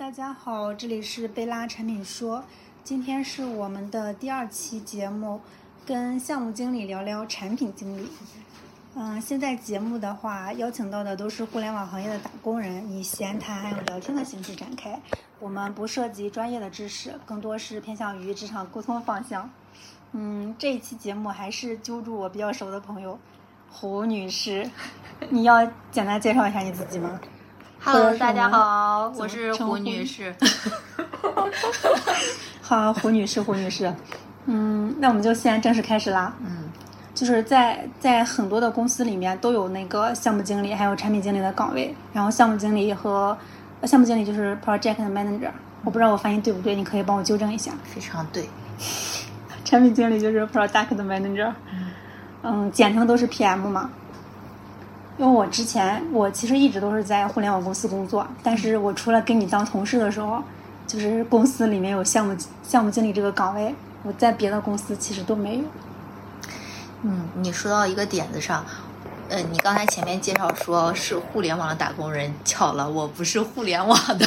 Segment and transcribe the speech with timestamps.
[0.00, 2.42] 大家好，这里是贝拉产品说，
[2.82, 5.38] 今天是我们的第二期节目，
[5.84, 8.08] 跟项目经理聊聊产品经理。
[8.94, 14.98] 嗯，现在节目的话，邀请到的都是互联网行业的打工人，以闲谈还有聊天的形式展开。
[15.38, 19.50] 我们不涉及专业的知识，更多是偏向于职场沟通方向。
[20.12, 23.18] 嗯，这一期节目还是揪住我比较熟的朋友
[23.68, 24.70] 胡女士，
[25.28, 25.62] 你要
[25.92, 27.20] 简单介绍一下你自己吗？
[27.82, 30.34] Hello，大家好，我是胡女士。
[32.60, 33.90] 好，胡女士，胡女士，
[34.44, 36.34] 嗯，那我们就先正式开始啦。
[36.40, 36.70] 嗯，
[37.14, 43.36] 就是在在很多的公司里面都有那个项目经理还有产品经理的岗位，然后项目经理和
[43.80, 45.50] 呃项目经理就是 project manager，
[45.82, 47.72] 我不知道我发音对不对，你可以帮我纠正一下。
[47.84, 48.48] 非常对。
[49.64, 51.52] 产品经理就是 product manager，
[52.42, 53.90] 嗯，简称都是 PM 嘛。
[55.20, 60.42] 因为我之前我其实一直都是在互联网公司工作，但是我除了跟你当同事的时候，
[60.86, 65.64] 就是公司里面有项目项目经理这个岗位，我在别的公司其实都没有。
[67.02, 68.64] 嗯，你说到一个点子上，
[69.28, 74.26] 呃，你刚才前面介绍说是互联网的打工人，巧了，我不是互联网的，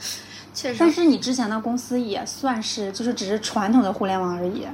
[0.52, 4.66] 确实但，是你之前的公司也算是，就是只是传统的互联网而已。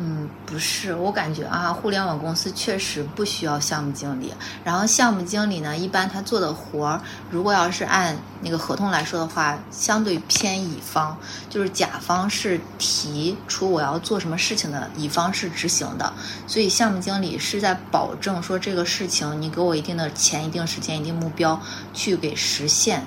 [0.00, 4.32] 嗯，不是，我感觉啊，互联网公司确实不需要项目经理。
[4.62, 7.00] 然后项目经理呢，一般他做的活儿，
[7.32, 11.18] 如果要是按那个合同来说的话，相对偏乙方，
[11.50, 16.12] 就是甲方是提出我要做什么事情的，乙方是执行的。
[16.46, 21.60] 所以项目经理是在保证说这个事情你给我一定的钱、一定时间、一定目标
[21.92, 23.04] 去给实现。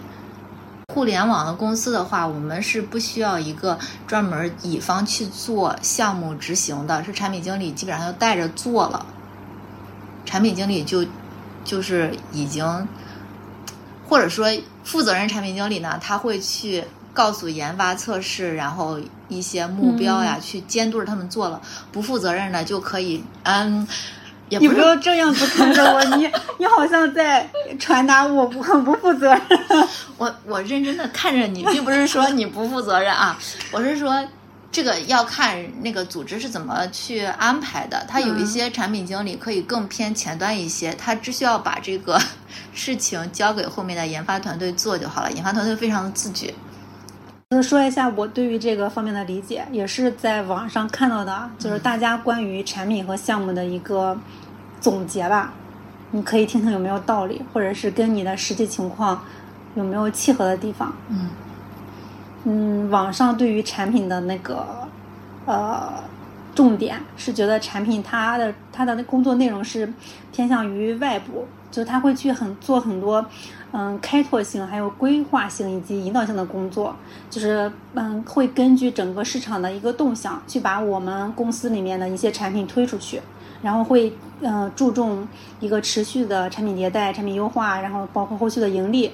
[0.93, 9.05] 互联网的公司的话，我们是不需要一个专门乙方去做项目执行的，是产品经理基本上就带着做了。
[10.25, 11.05] 产品经理就
[11.63, 12.87] 就是已经，
[14.07, 14.47] 或者说
[14.83, 16.83] 负责人产品经理呢，他会去
[17.13, 21.61] 告诉研发、测试，然后一些目标呀，去监督着他们做了。
[21.91, 23.87] 不负责任的就可以，嗯，
[24.51, 29.41] 也不你不要这样子看着我， 你你好像在传达我不很不负责任。
[30.17, 33.39] 我我认真的看着你，并不是说你不负责任啊，
[33.71, 34.21] 我是说
[34.69, 38.05] 这个要看那个组织是怎么去安排的。
[38.09, 42.21] 他有一些产品经理可以更偏前端一些，他只需要把这个
[42.75, 45.31] 事情交给后面的研发团队做就好了。
[45.31, 46.53] 研发团队非常的自觉。
[47.49, 54.17] 就是说一下我对于这个方面的理解，也是在网上看到的，就是大家关于产品和项目的一个
[54.81, 55.53] 总结吧。
[56.13, 59.23] 你可以听听有没有道理，或者是跟你的实际情况
[59.75, 60.93] 有没有契合的地方。
[61.07, 61.29] 嗯
[62.43, 64.65] 嗯，网上对于产品的那个
[65.45, 65.93] 呃
[66.53, 69.93] 重点是觉得产品它的它的工作内容是
[70.33, 73.25] 偏向于外部，就他会去很做很多
[73.71, 76.93] 嗯开拓性、还有规划性以及引导性的工作，
[77.29, 83.21] 就是嗯会根据整个市场的一个动向去把我们公司里面的一些产品推出去，
[83.61, 84.11] 然后会
[84.43, 85.27] 嗯、注重
[85.59, 89.11] 一个持续的产品迭代、产品优化，然后包括后续的盈利。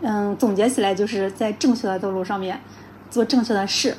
[0.00, 2.60] 嗯，总结起来就是在正确的道路上面
[3.08, 3.96] 做正确的事。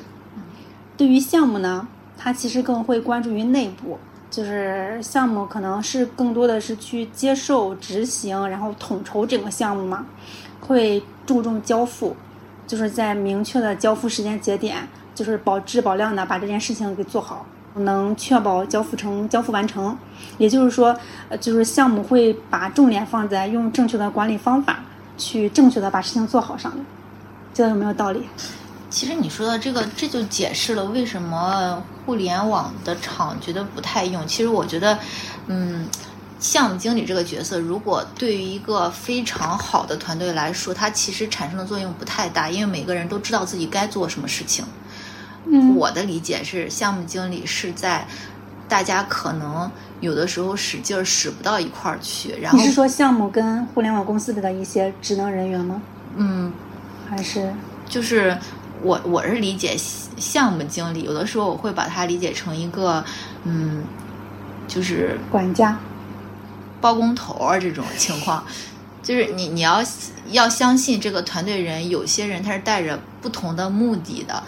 [0.96, 3.98] 对于项目呢，它其实更会关注于内部，
[4.30, 10.04] 就是项目可能是更多的是去接受、执行，然后统筹整个项目嘛，
[10.60, 12.14] 会注重交付，
[12.66, 17.46] 就是在明确的交付时间节点，就是保质保量的把这件事情给做好。
[17.76, 19.96] 能确保交付成交付完成，
[20.38, 20.98] 也就是说，
[21.28, 24.80] 呃，就是项目会把重点放在用正确的管理方法
[25.16, 26.84] 去正确的把事情做好上面，
[27.54, 28.22] 这个有没有道理？
[28.90, 34.26] 其实你说的这个，这就解释了为什么互联网的厂觉得不太用。
[34.26, 34.98] 其实我觉得，
[35.46, 35.86] 嗯，
[36.40, 44.64] 项目经理这个角色，如果对于一个非常好的团队来说，它其实产生的作用不太大，因为每个人都知道自己该做什么事情。
[45.50, 48.06] 嗯我的理解是，项目经理是在
[48.68, 49.70] 大家可能
[50.00, 55.80] 有的时候使劲儿使不到一块儿去，然后你是说项目跟互联网公司里的一些职能人员吗？
[56.16, 56.52] 嗯，
[57.08, 57.52] 还是
[57.88, 58.36] 就是
[58.82, 59.76] 我我是理解
[60.18, 63.04] 项目经理，有的时候我会把它理解成一个
[63.44, 63.82] 嗯，
[64.66, 65.78] 就是管家？
[66.80, 68.44] 包工头儿这种情况，
[69.02, 69.82] 就是你你要
[70.30, 74.40] 要相信这个团队人，有些人他是带着不同的目的的，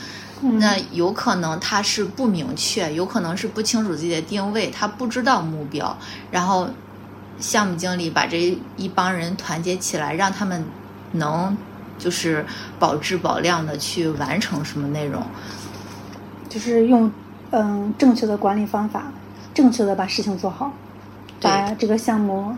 [0.43, 5.97] 嗯那有可能他是不明确，有可能是不清楚自己的定位，他不知道目标，
[6.31, 6.69] 然后
[7.39, 10.65] 项目经理把这一帮人团结起来，让他们
[11.13, 11.57] 能
[11.99, 12.45] 就是
[12.79, 15.23] 保质保量的去完成什么内容。
[16.49, 17.11] 就是用
[17.51, 19.13] 嗯正确的管理方法，
[19.53, 20.73] 正确的把事情做好，
[21.41, 22.57] 把这个项目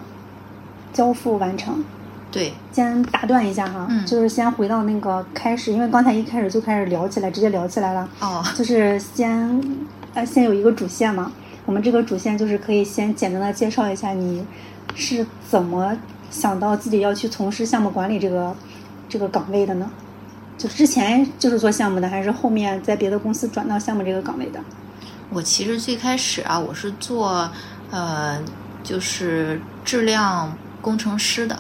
[0.92, 1.84] 交付完成。
[2.32, 8.08] 对，先打断一下哈，嗯就是先回到那个开始，因为刚才一开始就开始聊起来，直接聊起来了。
[8.20, 9.60] 哦，就是先
[10.14, 11.30] 呃先有一个主线嘛，
[11.66, 14.44] 我们这个主线就是可以先简单的介绍一下你
[14.94, 15.94] 是怎么
[16.30, 18.56] 想到自己要去从事项目管理这个
[19.10, 19.90] 这个岗位的呢？
[20.56, 24.58] 就之前就是做项目的，还是后面在别的公司转到项目这个岗位的？
[25.28, 27.50] 我其实最开始啊，我是做
[27.90, 28.40] 呃，
[28.82, 30.50] 就是质量
[30.80, 31.58] 工程师的。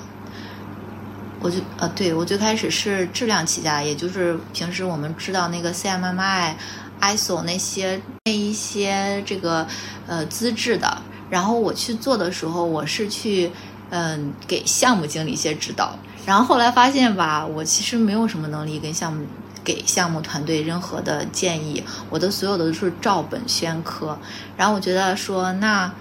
[1.42, 6.54] 我就呃，对我最开始是质量起家，也就是平时我们知道那个 CMMI、
[7.00, 9.66] ISO 那些那一些这个
[10.06, 11.02] 呃资质的。
[11.28, 13.50] 然后我去做的时候，我是去
[13.90, 15.98] 嗯、给项目经理一些指导。
[16.24, 19.26] 然后后来发现吧，我其实没有什么能力跟项目
[19.64, 24.16] 给项目团队任何的建议，我的所有的都是照本宣科。
[24.56, 25.92] 然后我觉得说，那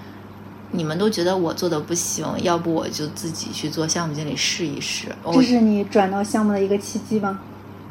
[0.72, 5.08] 你们都觉得我做的不行，要不我就自己去做项目经理试一试。
[5.34, 7.40] 这是你转到项目的一个契机吗？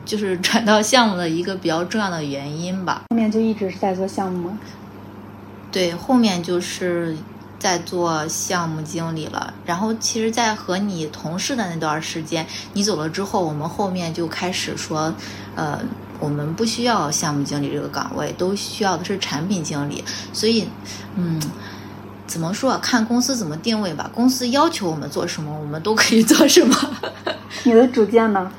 [0.06, 3.02] 就是转到项目的一个比较重要的原因吧。
[3.10, 4.58] 后面就一直是在做项目吗？
[5.70, 7.14] 对，后面就是
[7.58, 9.52] 在做项目经理了。
[9.66, 15.14] 然后其实，在和你同事的那段时间，你走了之后，我们后面就开始说，
[15.54, 15.78] 呃，
[16.18, 20.02] 我们不需要项目经理这个岗位，都需要的是产品经理。
[20.32, 20.66] 所以，
[21.14, 21.38] 嗯。
[22.30, 22.78] 怎么说啊？
[22.80, 24.08] 看公司怎么定位吧。
[24.14, 26.76] 公司要求我们做什么，我们都可以做什么。
[27.64, 28.52] 你的主见呢？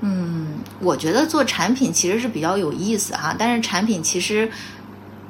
[0.00, 4.50] 嗯，我觉得做产品其实是比较有意思哈，但是产品其实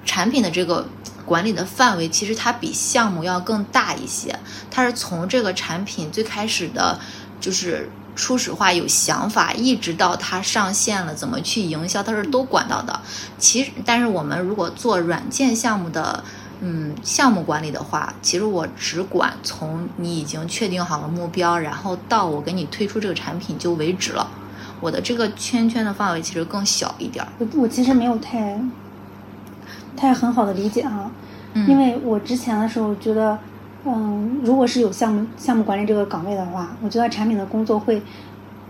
[0.07, 0.89] 产品的这个
[1.27, 4.35] 管理的范围，其实它比项目要更大一些。
[4.71, 6.99] 它是从这个产品最开始的，
[7.39, 12.99] 就是初始化有想法，一直到它上线了，怎么去营销，它是都管到的。
[13.37, 16.25] 其实，但是我们如果做软件项目的。
[16.67, 24.27] 嗯，项目管理的话，其实我只管从你已经确定好了目标，然后到我给你推出这个产品就为止了。
[24.81, 27.29] 我的这个圈圈的范围其实更小一点儿。
[27.39, 28.59] 我我其实没有太
[29.95, 31.11] 太很好的理解哈，
[31.53, 33.39] 嗯因为我之前的时候觉得，
[33.85, 38.01] 嗯，如果是有项目项目管理这个岗位的话，我觉得产品的工作会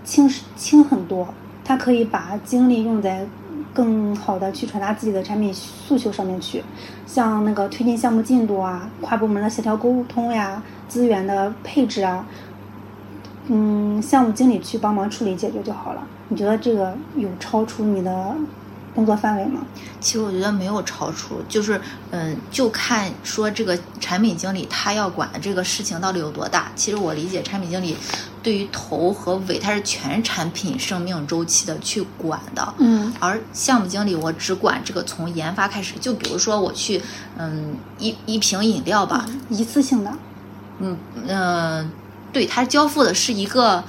[0.02, 1.32] 轻轻很多，
[1.64, 3.24] 它可以把精力用在
[3.74, 6.62] 更好的去传达自己的产品诉求上面去，
[7.04, 12.24] 像那个推进项目进度啊，跨部门的协调沟通呀，资源的配置啊，
[13.48, 16.06] 嗯，项目经理去帮忙处理解决就好了。
[16.28, 18.34] 你觉得这个有超出你的
[18.94, 19.60] 工作范围吗？
[20.00, 21.80] 其实我觉得没有超出，就是
[22.10, 26.70] 嗯，就看说这个产品经理他要管的这个事情到底有多大。
[26.76, 27.96] 其实我理解产品经理
[28.42, 32.74] 对于头和尾，他是全产品生命周期的去管的。
[32.78, 37.02] 嗯而项目经理，我只管这个从研发开始，就比如说我去，
[37.36, 40.12] 嗯，一一瓶饮料吧，一次性的，
[40.78, 40.96] 嗯
[41.26, 41.90] 嗯、呃
[42.32, 43.82] 对，他交付的是一个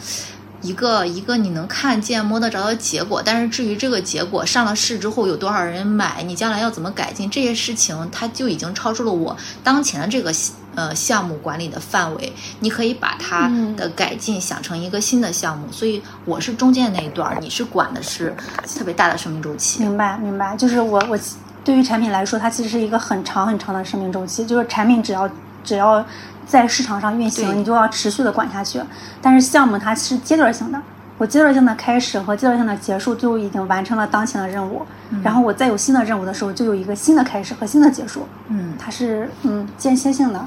[0.65, 10.33] 一个一个你能看见摸得着的结果，但是至于这个结果上了市之后有多少人买，你将来要怎么改进这些事情，它就已经超出了我当前的这个
[10.73, 12.33] 呃项目管理的范围。
[12.61, 18.35] 你可以把它嗯的改进想成一个新的项目，所以我是中间那一段儿，你是管的是
[18.77, 19.81] 特别大的生命周期。
[19.81, 20.57] 明白明白。
[20.57, 21.19] 就是我我
[21.63, 25.29] 对于产品来说，它其实是一个很长很长的生命周期，就是产品只要
[25.63, 26.05] 只要
[26.45, 28.81] 在市场上运行，你就要持续的管下去。
[29.21, 30.81] 但是项目它是阶段性的，
[31.17, 34.85] 我阶段性的开始和阶段性的结束就已经完成了当前的任务，
[35.23, 38.27] 然后我再有新的任务的时候，就有一个新的开始和新的结束。
[38.49, 40.45] 嗯它是嗯间歇性的。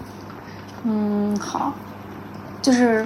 [0.84, 1.74] 嗯，好，
[2.62, 3.04] 就是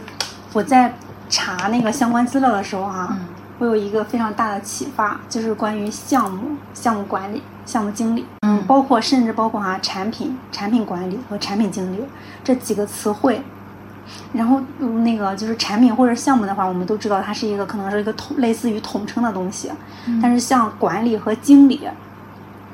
[0.53, 0.93] 我在
[1.29, 3.19] 查那个相关资料的时候啊，嗯
[3.63, 12.01] 我有一个非常大的启发，就是关于项目、项目管理、项目经理，嗯包括甚至包括啊产品、产品管理和产品经理
[12.43, 13.41] 这几个词汇。
[14.33, 19.71] 然后嗯那个就是产品或者项目的话，我们都知道它是一个可能是一个统类似于统称的东西，
[20.21, 21.89] 但是像管理和经理，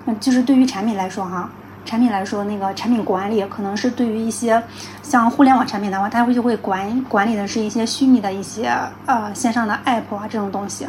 [0.07, 1.51] 嗯，就是对于产品来说哈，
[1.89, 4.63] 产品来说那个产品管理可能是对于一些
[5.03, 8.71] 像互联网产品的话，它会就会管管理的是一些虚拟的一些
[9.07, 10.87] 呃线上的 app 啊这种东西，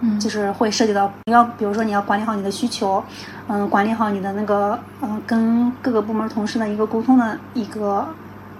[0.00, 0.18] 嗯。
[0.18, 3.04] 就是会涉及到你要比如说你要管理好你的需求，
[3.46, 8.08] 嗯，管理好你的那个嗯跟各个部门同事的一个沟通的一个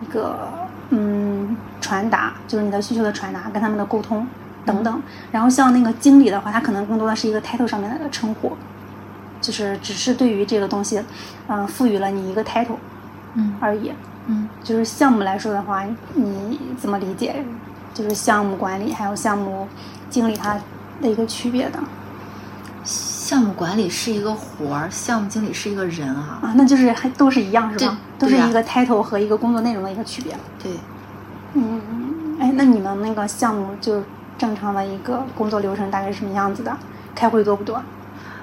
[0.02, 0.50] 一个
[0.90, 4.26] 嗯传达，就是你的需求的传达跟他们的沟通
[4.66, 5.02] 等等。
[5.32, 8.54] 然后像那个经理的话，他可能更多的是一个 title 上面的称呼，
[9.40, 11.02] 就是只是对于这个东西，
[11.48, 12.76] 嗯、赋予了你一个 title
[13.34, 13.92] 嗯而已。
[14.28, 17.44] 嗯就是项目来说的话，你怎么理解？
[17.94, 19.66] 就是项目管理还有项目
[20.10, 20.54] 经理它
[21.00, 21.78] 的一个区别的
[22.84, 26.38] 项目管理是一个活儿，项目经理是一个人啊。
[26.42, 26.54] 啊？
[26.56, 27.96] 那就是还都是一样是吧？
[28.18, 30.36] 对对呀都是一个 title 和一个工作内容的一个区别。
[30.62, 30.72] 对，
[31.54, 31.80] 嗯，
[32.38, 34.02] 哎那你们那个项目就
[34.36, 36.76] 正常的一个工作流程大概是什么样子的？
[37.14, 37.80] 开会多不多？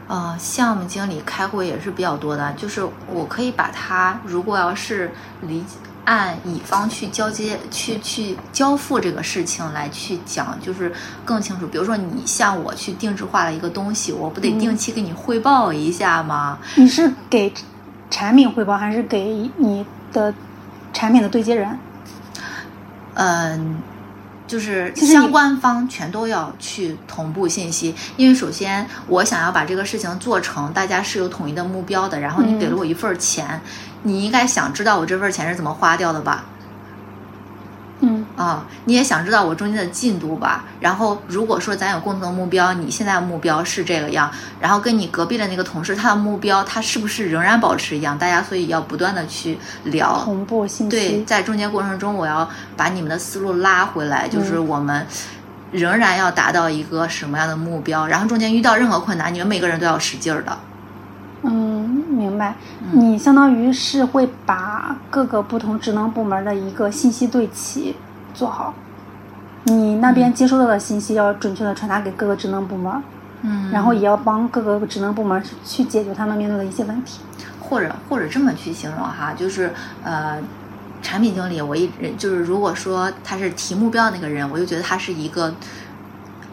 [0.07, 5.63] 呃，项目经理开会也是比较多的，就是我可以把它，如果要是理
[6.05, 10.91] 按乙方去交接、去去交付这个事情来去讲，就是
[11.23, 11.65] 更清楚。
[11.67, 16.59] 比如说你向我去定制化了一个东西，我不得定期给你汇报一下吗？
[16.75, 17.53] 你是给
[18.09, 20.33] 产品汇报，还是给你的
[20.91, 21.79] 产品的对接人？
[23.13, 23.77] 嗯，
[24.45, 32.19] 就是相关方全都要去同步信息，因为首先我想要把这个事情做成，大家是有统一的目标的。
[32.19, 33.59] 然后你给了我一份儿钱，
[34.03, 36.45] 你应该想知道我这份儿钱是怎么花掉的吧？
[38.35, 40.65] 嗯啊，你也想知道我中间的进度吧？
[40.79, 48.17] 然后如果说咱有共同的目标，你现在的目标是这个样，然后跟你隔壁的那个同事他的目标，他是不是仍然保持一样？
[48.17, 50.89] 大家所以要不断的去聊，同步信息。
[50.89, 55.05] 对，在中间过程中，我要把你们的思路拉回来，就是我们
[55.71, 60.57] 仍然要达到一个什么样的目标，然后中间遇到任何困难，你们每个人都要使劲儿的。
[61.43, 62.55] 嗯，明白。
[62.93, 67.93] 你相当于是会把各个不同职能部门的一个信息对齐
[68.33, 68.73] 做好，
[69.63, 73.03] 你那边接收到的信息要准确的传达给各个职能部门，
[73.43, 77.19] 嗯然后也要帮各个职能部门去解决他们面对的一些问题。
[77.59, 79.73] 或者或者这么去形容哈，就是
[80.03, 80.37] 呃，
[81.01, 85.51] 产品经理，我一直就是如果说他是提目标的那个人，我就觉得他是一个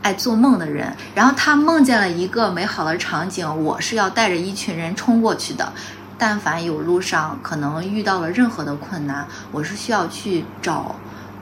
[0.03, 5.73] 爱做梦的人，然后他梦见了一个美好的场景，我是要带着一群人冲过去的。
[6.17, 10.95] 但凡有路上可能遇到了任何的困难，我是需要去找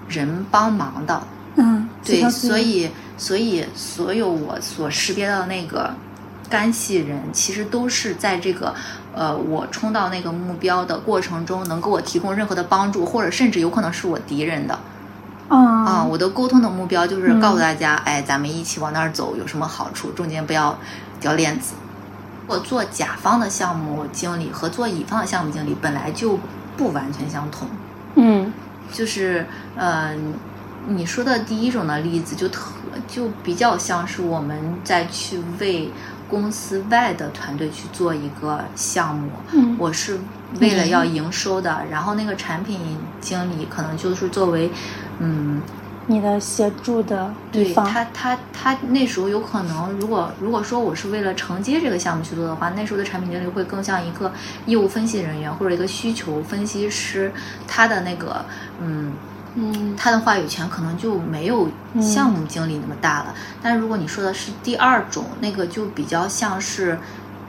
[0.09, 1.23] 人帮忙的。
[1.57, 5.93] 嗯，对，所以所以所有我所识别到的那个
[6.49, 8.73] 干系人，其实都是在这个
[9.13, 14.79] 呃我冲到那个目标的过程中，能给我提供任何的帮助，或者甚至有可能是我敌人的
[15.49, 15.59] 啊。
[15.85, 20.79] 啊，我的沟通的目标就是嗯告诉大家，哎，咱们一起往那儿走有什么好处，中间不要
[21.19, 21.75] 掉链子。
[22.47, 26.39] 我做甲方的项目经理和做乙方的项目经理本来就
[26.77, 27.69] 不完全相同。
[28.15, 28.53] 嗯
[28.93, 30.15] 就是呃，
[30.87, 32.73] 你说的第一种的例子就特
[33.07, 35.91] 就比较像是我们在去为
[36.29, 40.19] 公司外的团队去做一个项目，嗯我是
[40.61, 42.79] 为了要营收的，然后那个产品
[43.21, 44.71] 经理可能就是作为
[45.19, 45.61] 嗯。
[46.11, 54.33] 你的协助的一方，对他，他他那时候有可能，如果如果说我是为了承接这个项目去做的话，那时候的产品经理会更像一个
[54.65, 57.31] 业务分析人员或者一个需求分析师，
[57.67, 58.43] 他的那个
[58.81, 59.13] 嗯
[59.55, 59.95] 嗯。
[59.99, 61.69] 他的话语权可能就没有
[62.01, 63.35] 项目经理那么大了。
[63.61, 66.99] 但是如果你说的是第二种，那个就比较像是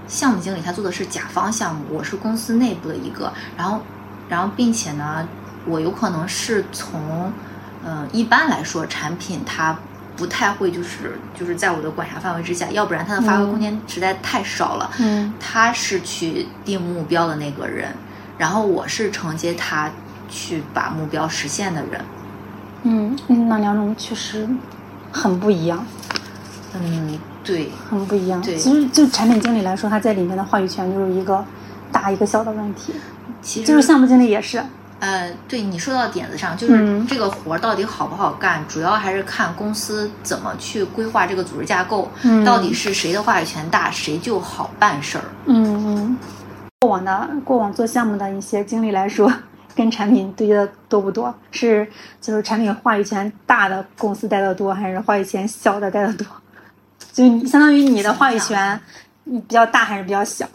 [0.06, 3.80] 项目经理，他做的是甲方项目，我是公司内部的一个，然后
[4.28, 5.26] 然后并且呢，
[5.66, 7.32] 我有可能是从
[7.86, 9.78] 嗯、呃一般来说产品它。
[10.18, 14.92] 不太会，就是就是在我的管辖范围之下，要不然它的发挥空间实在太少了。
[15.00, 17.88] 嗯他是去定目标的那个人，
[18.38, 19.90] 然后我是承接他
[20.30, 22.02] 去把目标实现的人。
[22.84, 23.18] 嗯，
[23.48, 24.46] 那两种确实
[25.10, 25.86] 很不一样，
[26.74, 28.42] 嗯，对，很不一样。
[28.42, 31.46] 对其实就产品经理来说，他在里面的话语权就是一个
[31.94, 32.94] 大一个小的问题，
[33.42, 34.62] 其实就是项目经理也是。
[35.00, 45.24] 呃，对你说到点子上，就是嗯这个活儿到底好不好干，主要还是看公司怎么去规划这个组织架构，嗯到底是谁的话语权大，谁就好办事儿。
[45.46, 46.18] 嗯嗯，
[46.80, 49.32] 过往的过往做项目的一些经历来说，
[49.74, 51.34] 跟产品对接的多不多？
[51.52, 51.88] 是
[52.20, 56.28] 就是产品话语权大的公司带的多，还是话语权小的带的多？
[57.14, 58.80] 就你相当于你的话语权，
[59.24, 60.46] 你比较大还是比较小？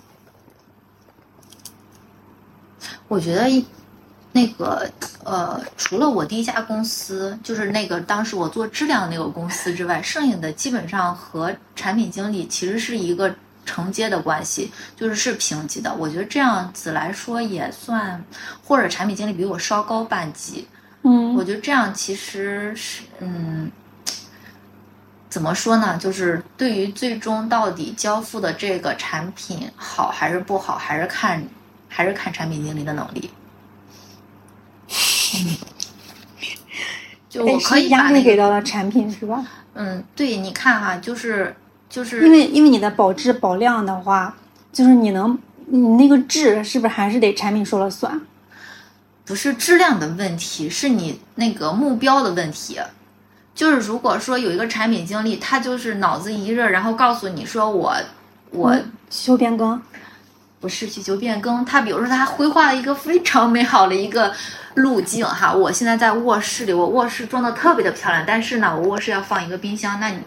[3.08, 3.64] 我觉得一
[4.34, 4.90] 那个
[5.22, 13.32] 呃，除了我第一家公司，就是那个当时我做质量的那个公司之外，剩下的基本上和产品经理其实是一个
[13.64, 15.94] 承接的关系，就是是平级的。
[15.94, 18.24] 我觉得这样子来说也算，
[18.64, 20.66] 或者产品经理比我稍高半级，
[21.02, 23.70] 嗯我觉得这样其实是嗯。
[25.30, 25.96] 怎么说呢？
[25.98, 31.44] 就是对于最终到底交付的这个产品好还是不好，还是看
[31.88, 33.30] 还是看产品经理的能力。
[37.28, 39.44] 就我可以压把那个，力给到的产品是吧？
[39.74, 41.56] 嗯，对，你看哈，就是
[41.88, 44.36] 就是，因为因为你的保质保量的话，
[44.72, 48.20] 就是你能你那个质是不是还是得产品说了算？
[49.24, 52.78] 不是质量的问题，是你那个目标的问题。
[53.54, 57.94] 就是如果说有一个产品经理，他就是脑子一热，然后告诉你说我
[58.50, 58.76] 我
[59.08, 59.80] 修变更，
[60.64, 64.32] 不是需求变更，他比如说他规划了一个非常美好的一个
[64.76, 65.52] 路径哈。
[65.52, 70.20] 我现在在卧室里，我卧室装的特别的漂亮，但是呢，我卧室要放一个冰箱，那你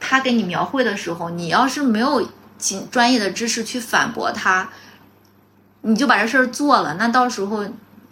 [0.00, 2.26] 他给你描绘的时候，你要是没有
[2.58, 4.70] 专专业的知识去反驳他，
[5.82, 7.62] 你就把这事儿做了，那到时候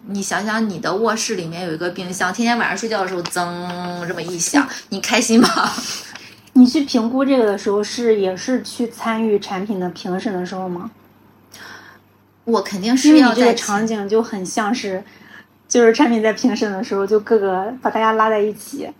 [0.08, 5.48] 你想想，你的卧室里面有一个冰箱，天天晚上睡觉的时候噌这么一响，你开心吗？
[6.52, 10.90] 你去评估这个的时候，是也是去参与产品的评审的时候吗？
[12.44, 15.02] 我肯定是要在场景就很像是，
[15.66, 18.90] 就是产品在评审的时候，就各个把大家拉在一起。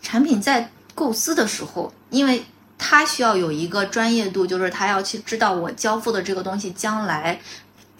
[0.00, 2.44] 产品在构思的时候，因为
[2.76, 7.40] 它需要有一个专业度，就是他要去知道我交付的这个东西将来。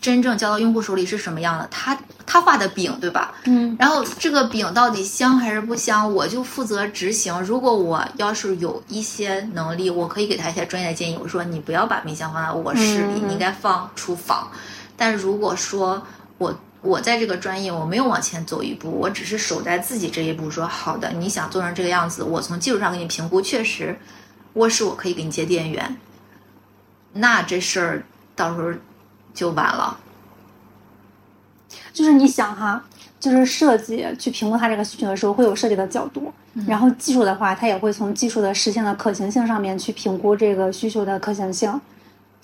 [0.01, 1.67] 真正交到用户手里是什么样的？
[1.71, 3.35] 他他画的饼，对吧？
[3.45, 3.77] 嗯。
[3.81, 7.41] 然后这个饼到底香还是不香，我就负责执行。
[7.43, 11.19] 如果我要是有一些能力，我可以给他一些专业的建议。
[11.21, 14.49] 我说你不要把冰箱放在卧室里，你应该放厨房。
[14.97, 16.01] 但如果说
[16.39, 23.99] 我我在这个专业我没有往前走一步，我只是守在自己这一步，说好的，你想做成这个样子，我从技术上给你评估，确实
[24.53, 25.97] 卧室我可以给你接电源。
[27.15, 28.05] 那这事儿
[28.37, 28.71] 到时候。
[29.39, 29.97] 就完了，
[31.93, 32.83] 就是你想哈，
[33.21, 36.33] 就是设计去评估它这个需求的时候，会有设计的角度，
[36.67, 41.81] 然后技术的话，它也会从技术的实现的可行性上面去评估这个需求的可行性，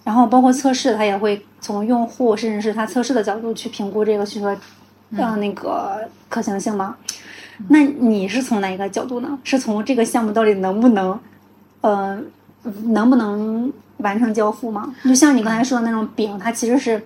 [0.05, 4.47] 然后包括测试，它也会从用户甚至是它测试的角度去评估这个需求
[5.11, 6.97] 的那个可行性吗？
[7.67, 9.37] 那你是从哪一个角度呢？
[9.43, 11.19] 是从这个项目到底能不能，
[11.81, 12.23] 呃，
[12.63, 13.73] 能不能？
[13.99, 14.95] 完成交付吗？
[15.05, 17.03] 就像你刚才说的那种饼，它其实是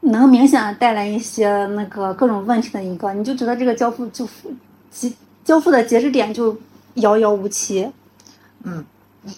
[0.00, 4.26] 能明显带来一些那个各种问题的一个，你就觉得这个交付就
[4.90, 5.12] 结
[5.44, 6.58] 交付的截止点就
[6.94, 7.90] 遥遥无期。
[8.62, 8.84] 嗯，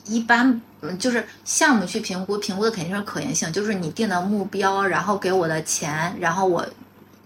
[0.06, 0.60] 一一般
[0.98, 6.64] 就是项目去评估，评估的肯定是可行性，就是你定的目标，然后给我的钱，然后我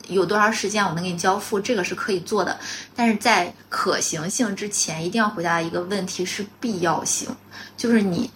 [0.09, 2.59] 有多长时间我能给你交付，这个是可以做的。
[2.97, 7.29] 但是在可行性之前，一定要回答一个问题是必要性，
[7.77, 8.31] 就是你。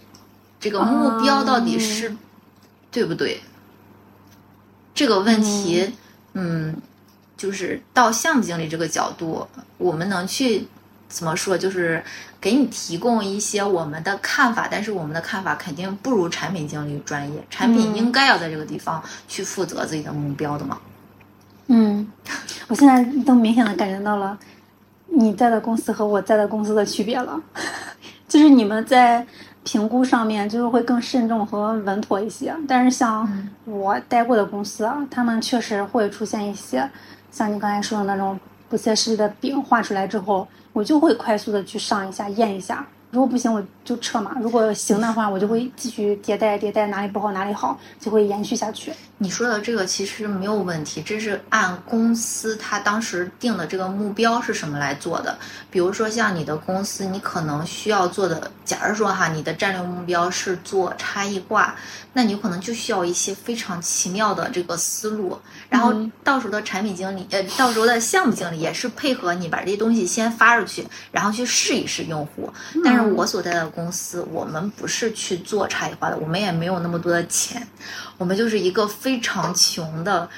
[0.65, 2.11] 这个目标到底是
[2.89, 3.39] 对不对？
[4.95, 5.93] 这个问题，
[6.33, 6.75] 嗯，
[7.37, 9.47] 就是到项目经理这个角度，
[9.77, 10.67] 我们能去
[11.07, 11.55] 怎么说？
[11.55, 12.03] 就是
[12.41, 17.45] 给你提供一些我们的看法，但是我们的看法肯定不如产品经理专业。
[17.51, 20.79] 产品应该要在这个地方去负责自己的目标的嘛？
[21.67, 22.11] 嗯，
[22.69, 24.35] 我现在都明显的感觉到了
[25.05, 27.39] 你在的公司和我在的公司的区别了，
[28.27, 29.27] 就是你们在。
[29.65, 33.27] 评估上面就是会更慎重和稳妥一些，但是像
[33.65, 36.87] 我待过的公司啊，他们确实会出现一些
[37.31, 42.85] 像你刚才说的那种不切实际的饼画出来之后，我就会快速的去上一下验一下。
[43.15, 44.35] 如果不行，我就撤嘛。
[44.41, 48.91] 如果行的话，我就会继续迭代，迭代哪里不好哪里好，就会延续下去。
[49.19, 55.37] 你说的这个其实没有问题，这是按公司他当时定的这个目标是什么来做的。
[55.71, 61.73] 比如说像你的公司，你可能需要做的，假如说哈，你的战略目标是做差异化，
[62.11, 65.39] 那你可能就需要一些非常奇妙的这个思路。
[65.75, 72.49] 然后到时候的产品经理，呃，到时候的项目经理也是配合你把这些东西先发出去，然后去试一试用户。
[72.81, 77.67] 但是我所在的公司，我们不是去做差异化的，我们也没有那么多的钱，
[78.17, 80.29] 我们就是一个非常穷的，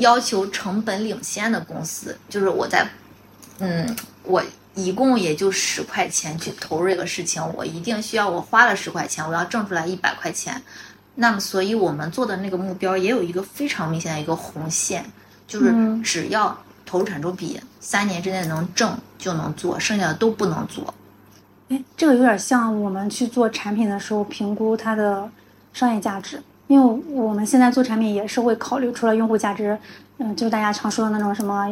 [0.00, 2.18] 要求成本领先的公司。
[2.30, 2.88] 就是我在，
[3.58, 4.42] 嗯，我
[4.74, 10.62] 一共也就十块钱去投入这个事情，我一定需要我花了十块钱，我要挣出来一百块钱。
[11.20, 15.04] 那么，所以我们做的那个目标也有一个非常明显的一个红线，
[15.46, 16.56] 就是只要
[16.86, 20.94] 投入产出比三年之内能挣就能做，剩下的都不能做。
[21.68, 25.28] 哎，这个有点像我们去做产品的时候评估它的
[25.74, 29.78] 商业价值，因为我们现在做产品也是会考虑除了用户价值，
[30.16, 31.70] 嗯，就是大家常说的那种什么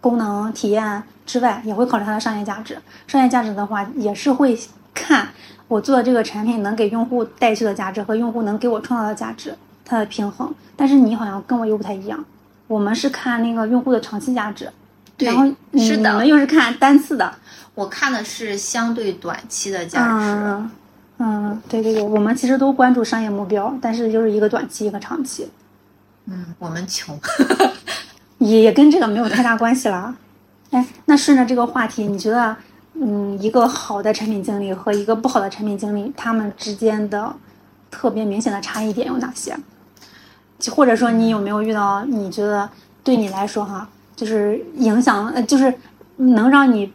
[0.00, 2.78] 功能体验之外，也会考虑它的商业价值。
[3.06, 4.58] 商业价值的话，也是会
[4.92, 5.28] 看
[5.70, 10.52] 我做的这个产品能给用户带去的价值和用户能给我创造的价值它的平衡。
[10.74, 12.24] 但是你好像跟我又不太一样，
[12.66, 14.68] 我们是看那个用户的长期价值，
[15.18, 15.44] 然后
[15.78, 17.32] 是的，你们又是看单次的。
[17.76, 20.70] 我看的是相对短期的价值，
[21.18, 25.48] 嗯，对对对，我们其实都关注商业目标，但是就是一个短期，一个长期。
[26.26, 27.16] 嗯，我们穷，
[28.38, 30.14] 也也跟这个没有太大关系了。
[30.72, 32.56] 哎，那顺着这个话题，你觉得，
[32.94, 37.34] 嗯，一个好的产品经理和一个不好的产品经理，他们之间的
[37.90, 39.56] 特别明显的差异点有哪些？
[40.70, 42.68] 或者说，你有没有遇到你觉得
[43.02, 45.74] 对你来说哈，就是影响，呃，就是
[46.16, 46.92] 能让你。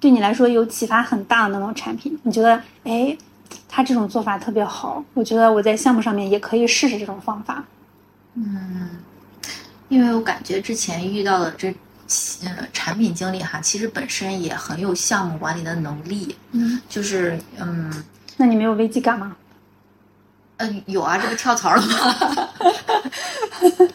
[0.00, 3.16] 对你来说有启发很大的那种产品，你觉得哎，
[3.66, 7.64] 他这种做法特别好，我觉得我在项目上面也可以试试这种方法。
[8.34, 8.90] 嗯，
[9.88, 11.74] 因为我感觉之前遇到的这
[12.44, 18.04] 呃产品经理哈，其实本身也很有项目管理的能力，嗯，就是嗯
[18.36, 19.36] 那你没有危机感吗？
[20.56, 22.48] 呃有啊，这不跳槽了吗？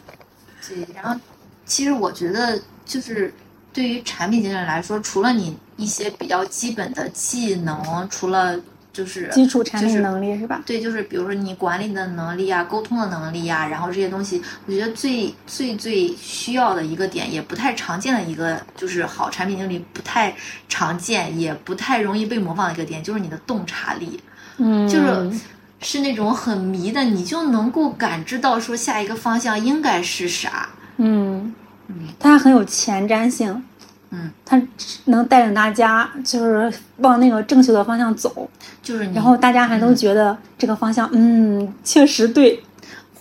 [0.67, 1.19] 对，然后
[1.65, 3.34] 其实我觉得就是
[3.72, 8.60] 对于产品经理来说，除了你一些比较基本的技能，除了
[8.99, 10.62] 就是基础产品能力是吧？
[10.65, 20.35] 对，就是比如说你管理的能力啊、沟通的能力啊、然后这些东西，我觉得最最最需要的一个点，也不太常见的一个，就是好产品经理不太
[20.67, 24.19] 常见，也不太容易被模仿的一个点，就是你的洞察力，
[24.57, 25.31] 嗯，就是
[25.79, 30.67] 是那种很迷的，你就能够感知到说下一个方向应该是啥。
[30.97, 31.55] 嗯
[31.88, 33.63] 嗯，它很有前瞻性，
[34.12, 34.62] 嗯，他
[35.06, 38.50] 能带领大家就是往那个正确的方向走，
[38.82, 42.63] 就是你，然后大家还都觉得这个方向，嗯，确实对。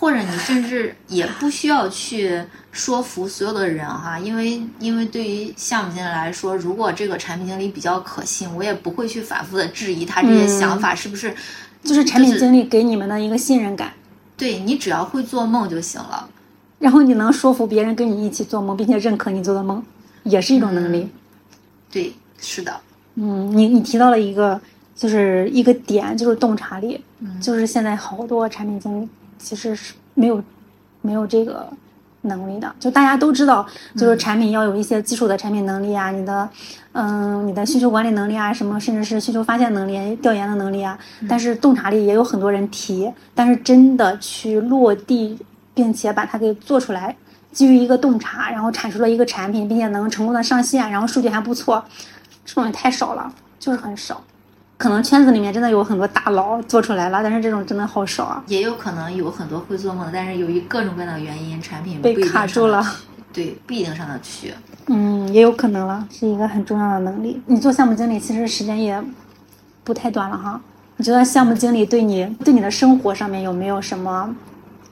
[0.01, 10.61] 或者你甚至也不需要去说服所有的人哈，因为因为对于项目经理来说，如果这个产品经理比较可信，我也不会去反复的质疑他这些嗯。
[10.61, 11.35] 想法是不是，
[11.83, 13.93] 就是产品就是经理给你们的一个信任感，
[14.37, 16.29] 对你只要会做梦就行了。
[16.79, 19.83] 然后你能说服别人跟你一起做梦，并且认可你做的梦，
[20.29, 21.09] 也是一种能力。
[21.91, 22.73] 对，是的，
[23.15, 24.61] 嗯，你你提到了一个
[24.95, 30.43] 就是一个点，就是洞察力，嗯就是现在好多产品经理其实是没有
[31.01, 31.67] 没有这个
[32.23, 32.75] 能力的。
[32.79, 36.49] 就大家都知道，就是产品要有一些基础的产品能力啊，你的
[36.93, 40.99] 嗯你的需求管理能力啊，什么甚至是需求发现能力、调研的能力啊。
[41.29, 45.39] 但是洞察力也有很多人提，但是真的去落地，
[45.73, 47.17] 并且把它给做出来。
[47.59, 51.85] 基于一个洞察，然后产出了一个产品，并且能成功的上线，然后数据还不错，
[52.45, 54.23] 这种也太少了，就是很少。
[54.77, 58.45] 可能圈子里面真的有很多大佬做出来了，但是这种真的好少啊。
[58.47, 62.81] 也有可能有很多会做梦的，但是由于各种各样的原因，产品被卡住了
[63.33, 64.55] 对，不一定上得去。
[64.87, 67.43] 嗯，也有可能了，是一个很重要的能力。
[67.47, 69.03] 你做项目经理其实时间也
[69.83, 70.61] 不太短了哈。
[70.97, 74.33] 你觉得项目经理对你对你的生活上面有没有什么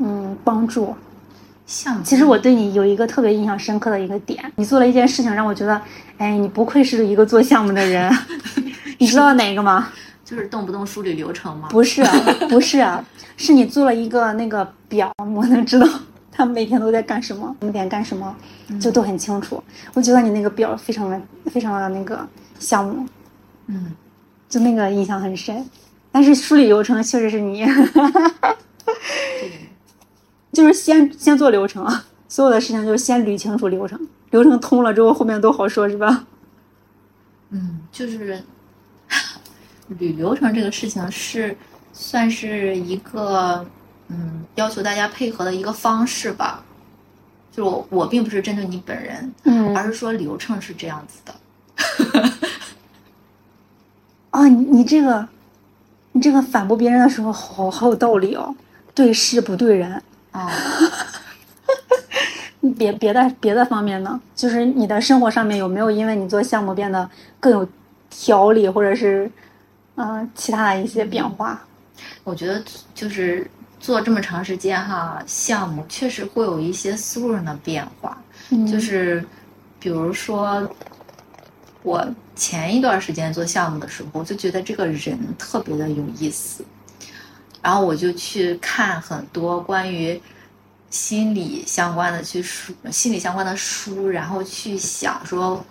[0.00, 0.96] 嗯帮助？
[1.66, 5.80] 项目其实我对你有一个特别印象深刻的一个点，你做了一件事情让我觉得，
[6.16, 8.10] 哎，你不愧是一个做项目的人。
[8.98, 9.88] 你知道哪个吗？
[10.24, 11.68] 就是动不动梳理流程吗？
[11.70, 12.12] 不是啊，
[12.48, 13.04] 不是啊，
[13.36, 15.86] 是你做了一个那个表，我能知道
[16.32, 18.34] 他每天都在干什么，什么点干什么，
[18.80, 19.62] 就都很清楚。
[19.94, 22.26] 我觉得你那个表非常的非常的那个
[22.58, 23.06] 项目，
[23.66, 23.92] 嗯，
[24.48, 25.64] 就那个印象很深。
[26.10, 27.64] 但是梳理流程确实是你，
[28.86, 29.68] 对，
[30.56, 36.24] 就是先先做流程啊，所有的事情就是先捋清楚流程，流程通了之后后面都好说，是吧？
[37.50, 38.42] 嗯，就是
[40.00, 41.54] 捋流程这个事情是
[41.92, 43.66] 算是一个
[44.08, 46.64] 嗯要求大家配合的一个方式吧。
[47.52, 51.34] 就我我并不是针对你本人，嗯而是说流程是这样子的。
[54.30, 55.28] 啊，你你这个，
[56.12, 58.56] 你这个反驳别人的时候好好有道理哦，
[58.94, 60.02] 对事不对人。
[62.62, 67.08] 哦，别别的别的方面呢，就是你的生活上面有没有因为你做项目变得
[67.40, 67.66] 更有
[68.10, 69.30] 条理，或者是
[69.94, 71.60] 嗯、呃其他的一些变化？
[72.24, 72.62] 我觉得
[72.94, 73.48] 就是
[73.80, 78.16] 做这么长时间哈，项目确实会有一些思路上的变化。
[78.50, 79.24] 嗯就是
[79.80, 80.68] 比如说，
[81.82, 86.64] 我前一段时间做项目的时候，就觉得这个人特别的有意思，
[87.66, 90.22] 然后我就去看很多关于
[90.88, 95.66] 心理相关的去书，心理相关的书，然后去想说，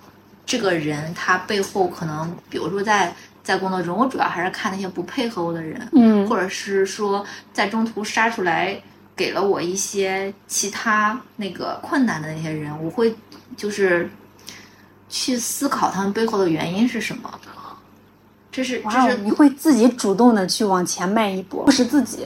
[0.45, 8.77] 这个人他背后可能，比如说在在工作中，我主要还是看那些不配合我的人，嗯或者是说在中途杀出来
[9.15, 13.15] 给了我一些其他那个困难的那些人，我会
[13.55, 14.11] 就是
[15.07, 17.39] 去思考他们背后的原因是什么。
[18.55, 22.25] 这是这哇哦，是你会自己主动的去往前迈一步，不是自己，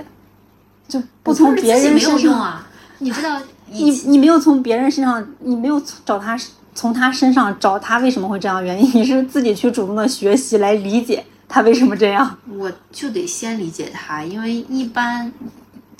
[0.88, 2.68] 就不从别人身上，用啊！
[3.00, 6.40] 你知道 你你没有从别人身上，你没有找他
[6.76, 12.38] 从他身上找他为什么会这样的原因，你是自己去主动的学习来理解他为什么这样。
[12.58, 15.34] 我就得先理解他，因为一般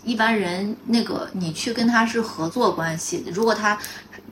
[0.04, 3.76] 一般人那个你去跟他是合作关系，如果他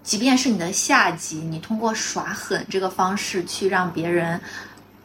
[0.03, 4.39] 即便是你的下级，你通过耍狠这个方式去让别人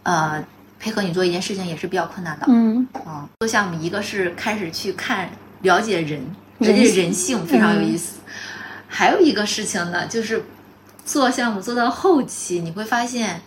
[0.05, 0.45] 呃
[0.83, 2.47] 配合你做一件事情也是比较困难的。
[2.49, 6.21] 嗯啊，做项目一个是开始去看了解人，
[6.59, 8.19] 人人性非常有意嗯思。
[8.89, 10.45] 还有一个事情呢，就是
[11.07, 13.41] 做项目做到后期，你会发现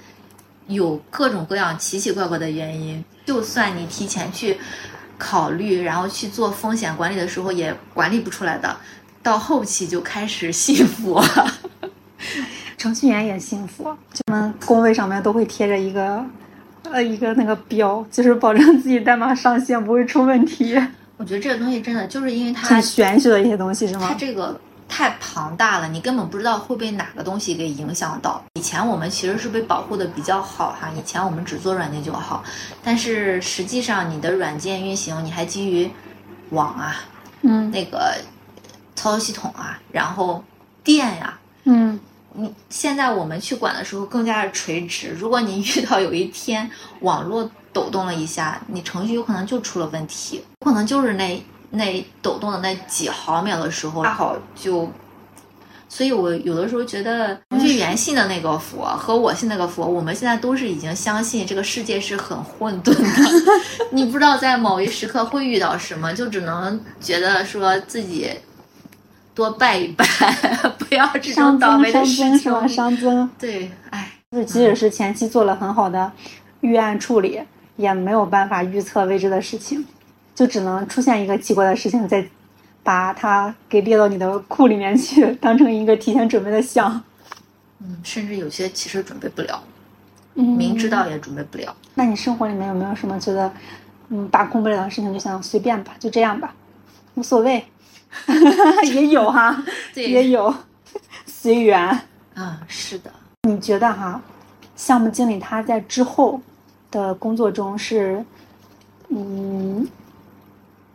[0.67, 3.03] 有各种各样奇奇怪怪的原因。
[3.25, 4.57] 就算你提前去
[5.17, 8.77] 考虑，然后去做风险管理的时候，也管理不出来的。
[9.21, 11.21] 到后期就开始信佛，
[12.77, 16.23] 程序员也信佛，我们工位上面都会贴着一个，
[16.91, 20.75] 呃，一个那个标，就是保证自己代码上线不会出问题。
[21.17, 24.07] 我觉得这个东西真的就是因为它很玄学的一些东西，是吗？
[24.09, 28.43] 它这个太庞大了，你根本不知道会被哪个东西给影响到。
[28.53, 32.43] 以前我们其实是被保护的比较好哈，以前我们只做软件就好，
[32.83, 35.89] 但是实际上你的软件运行，你还基于
[36.49, 36.95] 网啊，
[37.41, 38.13] 嗯，那个。
[38.97, 40.41] 操作系统啊，然后
[40.81, 41.99] 电呀，嗯，
[42.37, 45.09] 你现在我们去管的时候更加的垂直。
[45.09, 46.69] 如果你遇到有一天
[47.01, 54.89] 网络抖动了一下，你程序有可能就出了问题，可能就是那那抖动的那几毫秒的时候，恰好就。
[55.87, 63.53] 所以我有的时候觉得程序员信的那个佛和我信那个佛，我们现在都是已经相信这个世界是很混沌的，
[63.93, 68.29] 你不知道在某一时刻会遇到什么，就只能觉得说自己。
[69.35, 70.05] 多拜一拜，
[70.79, 72.39] 不要这种倒霉的事情。
[72.39, 72.65] 是吧？
[72.65, 73.29] 熵增。
[73.37, 76.11] 对，哎，就是即使是前期做了很好的
[76.61, 77.41] 预案处理，
[77.75, 79.85] 也没有办法预测未知的事情，
[80.33, 82.25] 就只能出现一个奇怪的事情，再
[82.81, 87.03] 把它给列到你的库里面去， 当成一个提前准备的项。
[87.81, 89.61] 嗯，甚至有些其实准备不了，
[90.35, 91.75] 嗯，明知道也准备不了。
[91.95, 93.51] 那你生活里面有没有什么觉得，
[94.09, 96.53] 嗯，把控不了的事情，就想随便吧，就这样吧，
[97.15, 97.65] 无所谓。
[98.93, 100.53] 也有哈，也有
[101.25, 101.79] 随缘
[102.33, 103.11] 啊，是的。
[103.43, 104.21] 你觉得哈，
[104.75, 106.39] 项目经理他在之后
[106.89, 108.23] 的工作中是，
[109.09, 109.87] 嗯，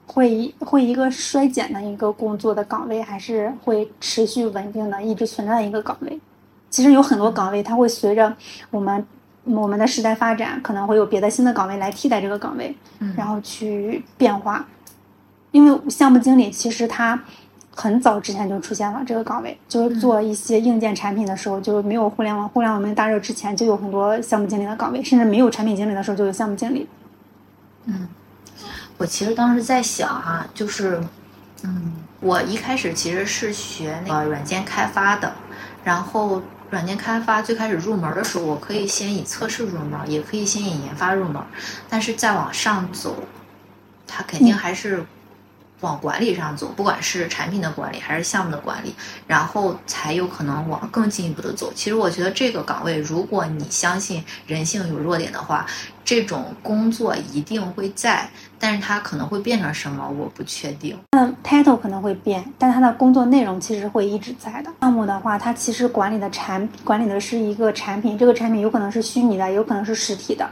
[0.07, 6.21] 会会一个衰减的一个工作的岗位，还是会持续稳定的一直存在的一个岗位？
[6.69, 8.35] 其实有很多岗位，它会随着
[8.71, 9.07] 我们
[9.45, 12.75] 我们的时代发展，可能会有别的新的岗位来替代这个岗位，
[13.17, 14.67] 然后去变化。
[15.53, 17.21] 因为项目经理其实他
[17.75, 26.87] 很早之前就出现了这个岗位，就是做一些硬件产品的时候，就是没有互联网互联网没大热之前，就有很多项目经理的岗位，甚至没有产品经理的时候就有项目经理。
[27.87, 28.07] 嗯，
[28.99, 31.01] 我其实当时在想哈，就是，
[31.63, 35.33] 嗯，我一开始其实是学那个软件开发的，
[35.83, 41.43] 然后软件开发最开始入门的时候，我可以先以测试入门，也可以先以研发入门，
[41.89, 43.17] 但是再往上走，
[44.07, 45.05] 它肯定还是。
[45.81, 48.95] 往管理上走，不管是产品的管理还是项目的管理，
[49.27, 51.73] 然后才有可能往更进一步的走。
[51.75, 55.67] 其实我觉得这个岗位，如果你相信人性有弱点的话，
[56.05, 60.99] 这种工作一定会在，但是它可能会变成什么，我不确定。
[61.13, 64.71] 那 title 可能会变，但它的工作内容其实会一直在的。
[64.81, 70.49] 项目的话，它其实管理的产管理的是一个产品，这个产品有可能是虚拟的，有可能是实体的。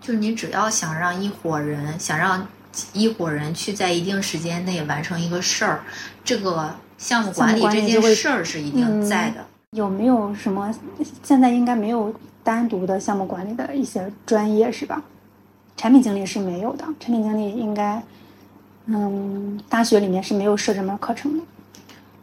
[0.00, 2.46] 就是你只要想让一伙人，想让。
[2.92, 5.80] 一伙人去在一定时间内完成一个事儿，
[6.24, 9.44] 这个项目管理这件事儿是一定在的。
[9.72, 10.72] 有没有什么？
[11.22, 15.02] 现在应该没有单独的项目管理的一些专业是吧？
[15.76, 18.02] 产品经理是没有的，产品经理应该，
[18.86, 21.44] 嗯，大学里面是没有设这门课程的。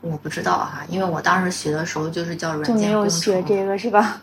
[0.01, 2.81] 我不知道哈，因为我当时学的时候就是叫软件工程。
[2.83, 4.21] 就没有学这个是吧？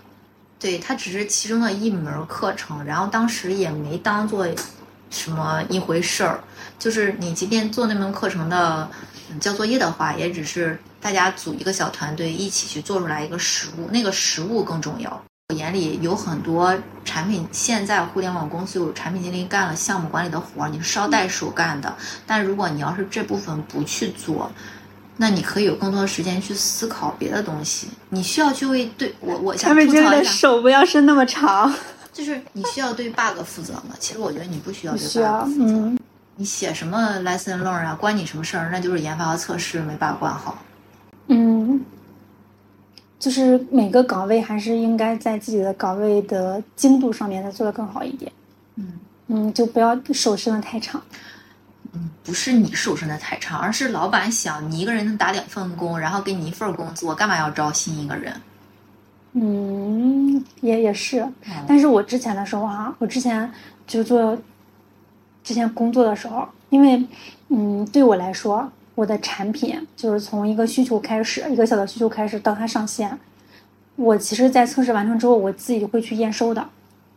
[0.59, 4.47] 对，它只是其中的一门课程，然后当时也没当做。
[5.11, 6.41] 什么一回事儿？
[6.79, 8.89] 就是你即便做那门课程的
[9.41, 15.23] 交作业的话，也只是大家组一个小团队一起去做出来一个实物，那个实物更重要。
[15.51, 21.95] 我眼里有很多产品，现在互联网公司有产品经理干了项目管理的活儿，你是捎带手干的。
[22.27, 24.51] 但如果你要是这部分不去做，
[25.19, 27.89] 那你可以有更多的时间去思考别的东西。
[28.09, 31.73] 你需要去为对我，我想吐槽一下，手不要伸那么长。
[32.15, 33.95] 就是你需要对 bug 负责吗？
[33.99, 36.03] 其实我觉得你不需要对 bug 负责。
[36.37, 38.71] 你写什么 lesson learn 啊，关你什么事儿？
[38.71, 40.57] 那就是研发和测试没把管好。
[41.27, 41.85] 嗯，
[43.19, 48.33] 就是每个岗位还是应该在自己的岗位的精度上面再做得更好一点。
[48.77, 48.93] 嗯
[49.27, 51.03] 嗯，就不要手伸的太长。
[51.93, 58.35] 嗯，不是你手伸的太长，而是老板想你一个人能打两份工，然后给你一份工作，干嘛要招新一个人？
[59.37, 61.29] 嗯，也也是，
[61.67, 63.51] 但是我之前的时候哈，我之前
[63.85, 64.39] 就做，
[65.43, 67.05] 之前工作的时候，因为，
[67.49, 73.19] 嗯，对我来说，我的产品就是从一个需求开始，一个小的需求开始到它上线，
[73.97, 76.65] 我其实，在测试完成之后，我自己会去验收的，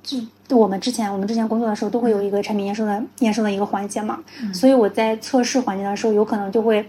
[0.02, 4.20] 就我们之前我们之前工作的时候，都会有一个产品验收的验收的一个环节嘛，
[4.52, 6.84] 所以我在测试环节的时候，有可能就会，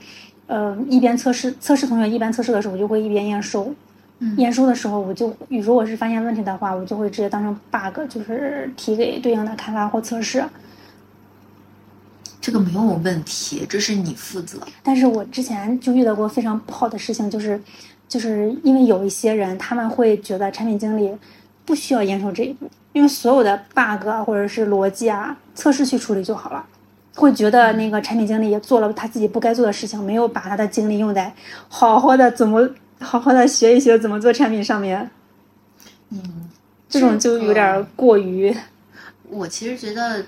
[0.47, 3.75] 呃，一边测试测试同学一边测试的时候，我就会一边验收。
[4.21, 10.45] 嗯验收的时候，我就如果是发现问题的话，我就会直接当成 bug，就是提给对应的开发或测试。
[12.41, 14.59] 这个没有问题，这是你负责。
[14.83, 17.61] 但是我之前就遇到过非常不好的事情，就是
[18.09, 21.15] 就是因为有一些人他们会觉得产品经理
[21.67, 26.65] 不需要验收这一步，因为所有的 bug 啊或者是逻辑啊测试去处理就好了，
[27.17, 31.31] 会觉得那个产品经理也做了他自己不该做的事情，没有把他的精力用在
[31.69, 32.67] 好好的怎么
[33.01, 35.11] 好好的学一学怎么做产品上面，
[36.11, 36.49] 嗯，
[36.89, 38.55] 这种就有点过于
[39.29, 40.25] 我其实觉得，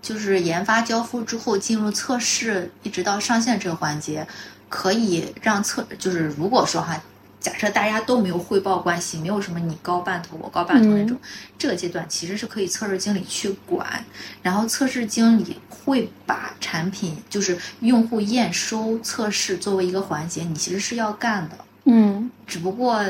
[0.00, 4.26] 就是研发交付之后进入测试，一直到上线这个环节，
[4.68, 7.02] 可以让测，就是如果说哈，
[7.40, 11.18] 假设大家都没有汇报关系，没有什么你高半头我高半头那种，
[11.58, 14.04] 这个阶段其实是可以测试经理去管，
[14.42, 21.56] 然后测试经理会把产品就是用户验收测试作为一个环节，你其实是要干的。
[21.84, 23.04] 嗯只不过，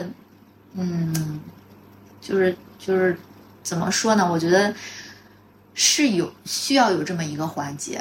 [0.75, 1.41] 嗯，
[2.21, 3.17] 就是就是
[3.63, 4.29] 怎么说呢？
[4.31, 4.75] 我觉得
[5.75, 8.01] 是有需要有这么一个环节。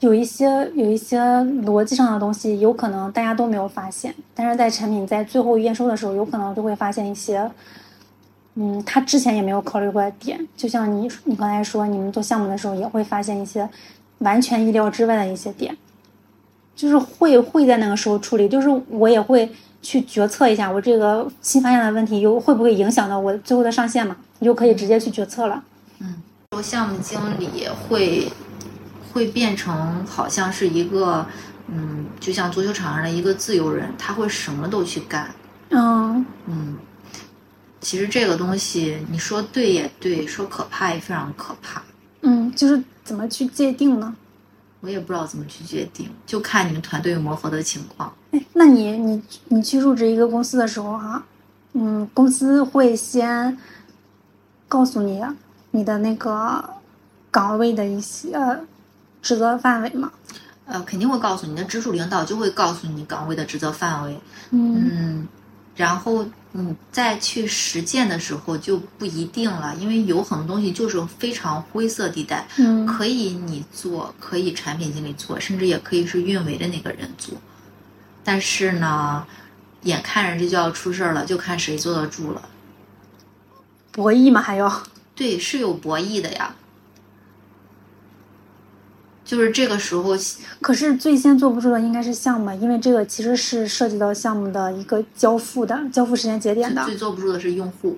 [0.00, 7.50] 有一些有一些逻辑上的东西，有可能大家都没有发现，但是在产品在最后验收的时候，有可能就会发现一些，
[8.54, 10.40] 嗯，他之前也没有考虑过的点。
[10.56, 13.68] 就像你你刚才说，你们做项目的时候也会发现一些
[14.18, 15.76] 完全意料之外的一些点，
[16.80, 18.48] 就是会会在那个时候处理。
[18.48, 19.50] 就是我也会
[19.82, 24.16] 去决策一下，我这个新发现的问题有会不会影响到我最后的上线嘛？
[24.38, 25.62] 你就可以直接去决策了。
[26.52, 28.26] 说项目经理会
[29.12, 31.26] 会变成好像是一个，
[31.68, 35.30] 嗯，就像足球场上的一个自由人，他会什么都去干。
[35.68, 36.76] 嗯嗯，
[37.80, 41.82] 其实这个东西你说对也对，说可怕也非常可怕。
[42.22, 44.16] 嗯，就是怎么去界定呢？
[44.80, 48.12] 我也不知道怎么去决定，就看你们团队磨合的情况。
[48.30, 51.22] 哎，那你你你去入职一个公司的时候哈、
[51.74, 53.56] 嗯，公司会先
[54.68, 55.22] 告诉你
[55.72, 56.64] 你的那个
[57.30, 58.38] 岗位的一些
[59.20, 60.10] 职责范围吗？
[60.66, 65.28] 呃，肯定会告诉你的直属领导就会告诉你岗位的职责范围，嗯嗯，
[65.76, 77.34] 然后你再去实践的时候就不一定了，因为有很多东西就是非常灰色地带，嗯可以你做，可以产品经理做，甚至也可以是运维的那个人做，
[78.22, 79.24] 但是呢，
[79.82, 82.42] 眼看着这就要出事儿了，就看谁坐得住了。
[83.92, 84.82] 博弈嘛还要
[85.14, 86.54] 对，是有博弈的呀。
[89.30, 90.16] 就是这个时候，
[90.60, 96.84] 可是最先坐不住的应该是项目，因为这个其实是涉及到项目的一个交付的交付时间节点的。
[96.84, 97.96] 最坐不住的是用户。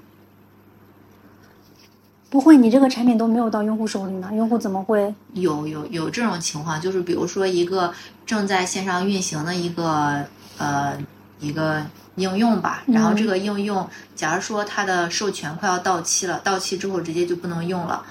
[2.29, 5.15] 不会，你这个产品都没有到用户手里呢，用户怎么会？
[5.33, 7.95] 有有有这种情况，就是比如说一个
[8.27, 10.27] 正在线上运行的一个
[10.59, 10.99] 呃
[11.41, 11.83] 一个
[12.17, 18.05] 应用吧，然后这个应用，假如说它的授权快要到期了，到期之后直接就不能用了，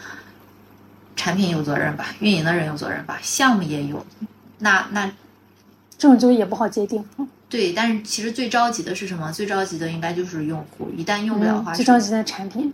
[1.22, 4.04] 产品有责任吧，运营的人有责任吧，项目也有，
[4.58, 5.06] 那那
[5.96, 7.06] 这种就也不好界定。
[7.48, 9.32] 对，但是其实最着急的是什么？
[9.32, 12.74] 最着急的应该就是用户，一旦用不了的话，嗯最着急的产品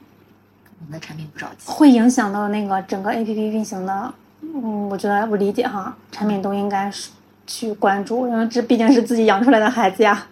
[0.79, 1.69] 我们的产品不着急。
[1.69, 4.13] 会影响到那个整个 A P P 运行的。
[4.39, 7.09] 嗯，我觉得我理解哈，产品都应该是
[7.45, 10.25] 去关注，因为这毕竟是自己养出来的孩子呀。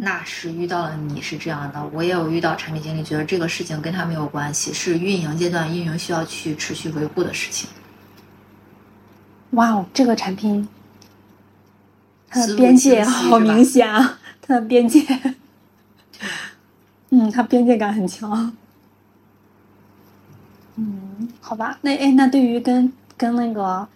[0.00, 7.68] 那是遇到了你是这样的，我也有遇到产品经理，觉得这个事情跟他没有关系，是运营阶段运营需要去持续维护的事情。
[9.50, 10.68] 哇哦，这个产品
[12.28, 15.04] 它的边界好明显啊，它的边界，
[17.10, 18.52] 嗯，它边界感很强。
[20.76, 23.88] 嗯，好吧，那哎，那对于跟跟那个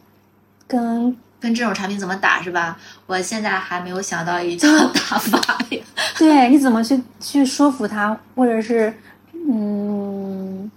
[0.67, 2.79] 跟跟这种产品怎么打是吧？
[3.07, 5.39] 我现在还没有想到一套 打法
[5.71, 5.81] 呀。
[6.17, 8.95] 对，你怎么去去说服他，或者是
[9.49, 10.71] 嗯，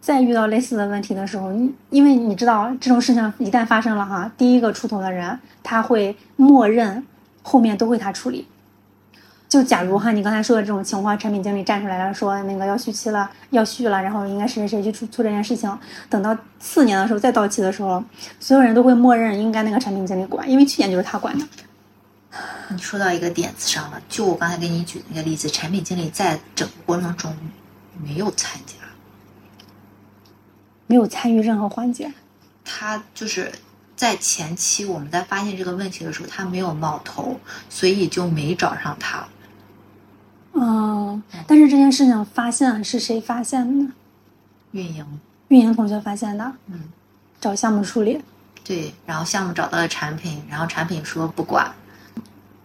[0.00, 7.04] 再遇到类似的问题的时候，你因为你知道这种事情一旦发生了哈，第一个出头的人他会默认
[7.42, 8.46] 后面都会他处理。
[9.48, 15.78] 就假如哈，你刚才说的这种情况，产品经理站出来了，说那个要续期了，要续了，然后应该谁谁谁去出做这件事情，
[16.10, 18.04] 等到次年的时候再到期的时候，
[18.38, 21.46] 所有人都会默认应该那个产品经理管，因为去年就是他管的。
[22.68, 27.34] 你说到一个点子上了，就我刚才给你举那个例子，产品经理在整个过程中
[28.04, 28.74] 没有参加，
[30.86, 32.12] 没有参与任何环节。
[32.66, 33.50] 他就是
[33.96, 37.40] 在前期我们在发现这个问题的时候，他没有冒头，
[37.70, 39.26] 所以就没找上他。
[40.54, 43.92] 嗯，但是这件事情发现是谁发现的呢？
[44.72, 46.80] 运营，运营同学发现的，嗯，
[47.40, 48.20] 找项目处理
[48.64, 51.72] 对，然后项目找到了产品，然后产品说不管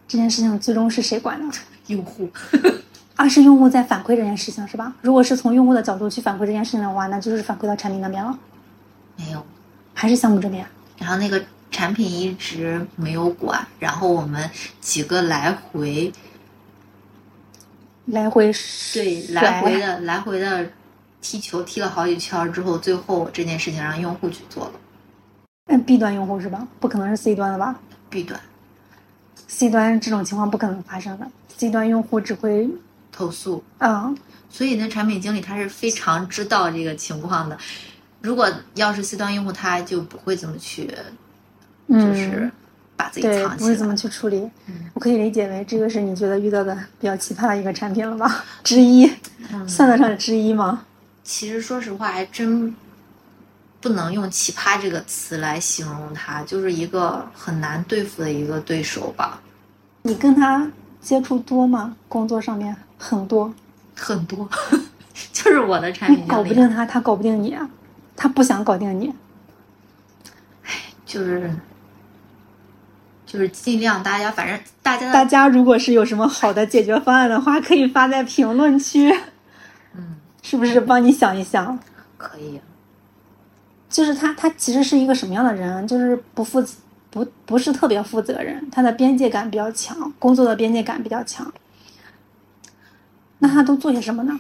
[0.08, 1.58] 这件事情，最终是谁管的？
[1.88, 2.30] 用户。
[3.16, 4.92] 啊，是用户在反馈这件事情是吧？
[5.02, 8.38] 如果是从用户的角度去反馈这件事情的话，那就是反馈到产品那边了，
[9.16, 9.46] 没有，
[9.94, 10.66] 还是项目这边？
[10.98, 14.50] 然后那个产品一直没有管，然后我们
[14.82, 16.12] 几个来回，
[18.06, 18.52] 来回
[18.94, 20.70] 对，来回的来回的
[21.22, 24.72] 踢球踢了好几圈儿之后，最后这件事情让用户去做了。
[25.68, 26.68] 嗯，B 端用户是吧？
[26.82, 27.80] 不可能是 C 端的吧
[28.10, 28.38] ？B 端
[29.48, 31.26] ？C 端这种情况不可能发生的
[31.58, 32.70] ，C 端用户只会
[33.12, 34.18] 投诉，嗯、
[34.50, 37.58] 所以呢产品经理他是非常知道这个情况的。
[38.20, 40.94] 如果要是 C 端用户，他就不会这么去，
[41.88, 42.52] 嗯，就是
[42.96, 43.58] 把自己对，藏起来。
[43.58, 44.38] 不会怎么去处理。
[44.68, 48.44] 嗯我可以理解为这个是你觉得遇到的比较奇葩的一个产品了吧？
[48.64, 49.12] 之一，
[49.52, 50.86] 嗯 算得上之一吗？
[51.24, 52.76] 其实说实话，还真
[53.82, 59.42] 不能用“奇葩”这个词来形容他，就是一个很难对付的一个对手吧。
[60.04, 60.70] 你跟他
[61.02, 61.96] 接触多吗？
[62.08, 63.54] 工作上面很多，
[63.96, 64.48] 很多，
[65.34, 67.68] 就是我的产品搞不定他，他搞不定你，啊
[68.16, 69.14] 他不想搞定你。
[70.64, 70.72] 唉
[71.06, 71.50] 就是
[73.34, 79.12] 就是尽量大家，反正大家大家如果是有什么好的解决方案的话，可以发在评论区，
[79.96, 80.80] 嗯 是不是？
[80.80, 81.80] 帮你想一想。
[82.16, 82.62] 可以，
[83.90, 85.88] 就是他，他其实是一个什么样的人？
[85.88, 86.64] 就是不负
[87.10, 91.52] 不不是特别负责任，他的边界感比较强，工作的边界感比较强。
[93.40, 94.40] 那他都做些什么呢？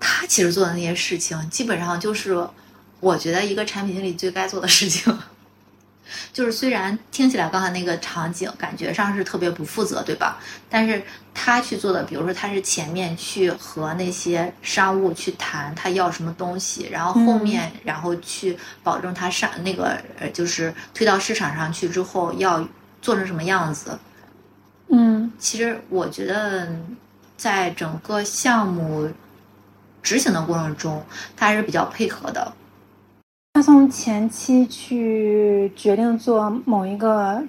[0.00, 2.48] 他其实做的那些事情，基本上就是
[2.98, 5.16] 我觉得一个产品经理最该做的事情。
[6.32, 10.38] 就是虽然听起来刚才那个场景感觉上是特别不负责，对吧？
[10.68, 11.02] 但是
[11.34, 22.66] 他去做的，比如说他是前面去和那些商务去谈他要什么东西，然后后面然后去保证他上那个呃，就是推到市场上去之后要
[23.00, 23.98] 做成什么样子。
[24.88, 26.68] 嗯其实我觉得，
[27.36, 29.10] 在整个项目
[30.02, 31.02] 执行的过程中，
[31.34, 32.52] 他还是比较配合的。
[33.54, 37.42] 他从前期去决定做某一个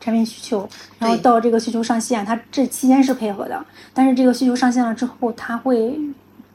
[0.00, 0.66] 产品需求，
[0.98, 3.62] 然后到这个需求上线，他这期间是配合的。
[3.92, 6.00] 但是这个需求上线了之后，他会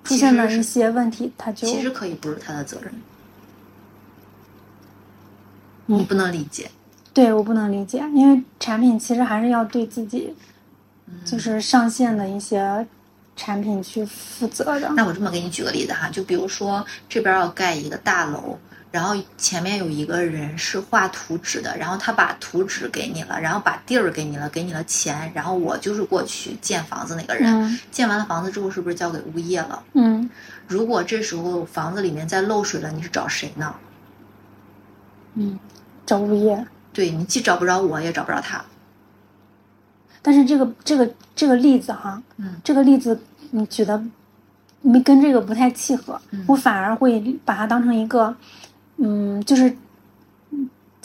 [0.04, 2.92] 出现了其实是一些问题，他就其实可以不是他的责任，
[5.86, 6.72] 嗯你不能理解。
[7.14, 10.34] 对我不能理解，因为产品其实还是要对自己
[11.06, 12.86] 嗯就是上线的一些
[13.38, 14.92] 产品去负责的。
[14.96, 18.58] 那我这么给你举个例子哈，就比如说这边要盖一个大楼，
[18.92, 29.82] 然后前面有一个人是画图纸的，然后他把图纸给你了，然后把地儿给你了，给你了钱，然后我就是过去建房子那个人，嗯建完了房子之后是不是交给物业了？
[29.94, 30.30] 嗯
[30.68, 33.74] 如果这时候房子里面再漏水了，你是找谁呢？
[35.36, 35.58] 嗯，
[36.06, 36.66] 找物业。
[36.92, 38.66] 对你既找不着我，也找不着他。
[40.28, 43.18] 但是这个这个这个例子哈，嗯这个例子
[43.52, 44.04] 你举的
[44.82, 48.36] 没跟这个不太契合，嗯我反而会把它当成一个，
[48.98, 49.78] 嗯，就是，嗯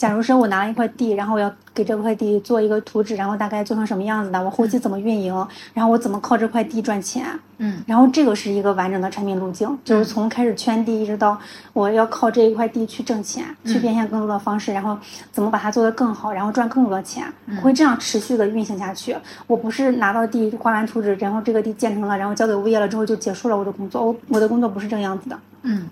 [0.03, 5.33] 假如说我拿了一块地，然后我要给这块地做一个图纸，然后大概做成什么样子的，我后期怎么运营，
[5.73, 7.25] 然后我怎么靠这块地赚钱，
[7.59, 11.39] 嗯然后这个是一个完整的产品路径，就是从开始圈地一直到
[11.71, 14.97] 我要靠这一块地去挣钱，去嗯变现更多的方式，然后
[15.31, 19.15] 怎么把它做得更好，然后赚更多的钱，嗯我会这样持续的运行下去。
[19.47, 24.05] 我不是拿到地画完图纸，然后这个地建成了，然后交给物业了之后就结束了我的工作。
[24.05, 25.39] 我我的工作不是这个样子的。
[25.61, 25.87] 嗯。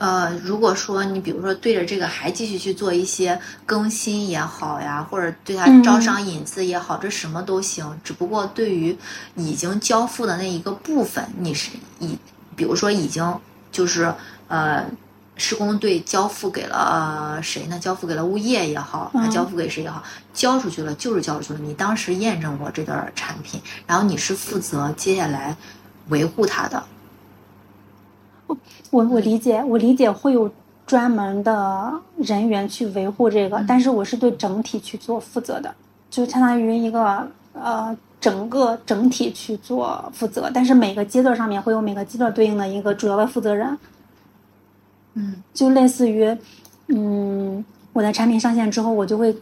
[0.00, 8.00] 呃，如果说你比如说对着这个还继续去做一些更新也好呀，或者对它嗯招商引资也好，这什么都行。
[8.02, 8.96] 只不过对于
[9.34, 12.18] 已经交付的那一个部分，你是已，
[12.56, 13.38] 比如说已经
[13.70, 14.10] 就是
[14.48, 14.86] 呃，
[15.36, 17.78] 施工队交付给了、呃、谁呢？
[17.78, 21.58] 交付给了物业也好，还交付给谁也好，交出去了就是交出去了。
[21.58, 25.54] 你当时验证过这段产品，然后你是负责接下来
[26.08, 26.82] 维护它的。
[28.90, 30.50] 我我理解，我理解会有
[30.86, 35.72] 专门的人员去维护这个，嗯但是我是对整体去做负责的，
[36.10, 43.78] 就相当于一个呃整个整体去做负责，但是每个阶段上面会有每个阶段对应的一个主要的负责人，
[45.14, 46.36] 嗯就类似于
[46.88, 49.36] 嗯我的产品上线之后，我就会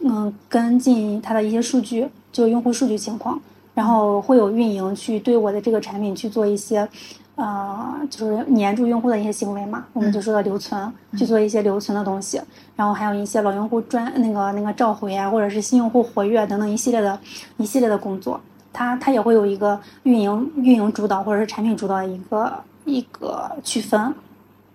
[0.00, 3.40] 嗯跟进它的一些数据，就用户数据情况，
[3.74, 6.88] 然后会有运营去对我的这个产品去做一些。
[7.36, 12.40] 呃，就是黏住用户的一些行为嘛，我们就说的留存，去做一些留存的东西，
[12.76, 17.18] 然后还有一些老用户专那个那个召回啊，或者是新用户活跃等等一系列的
[17.56, 18.40] 一系列的工作，
[18.72, 22.52] 它它也会有一个运营运营主导或者是产品主导的一个
[22.84, 24.14] 一个区分，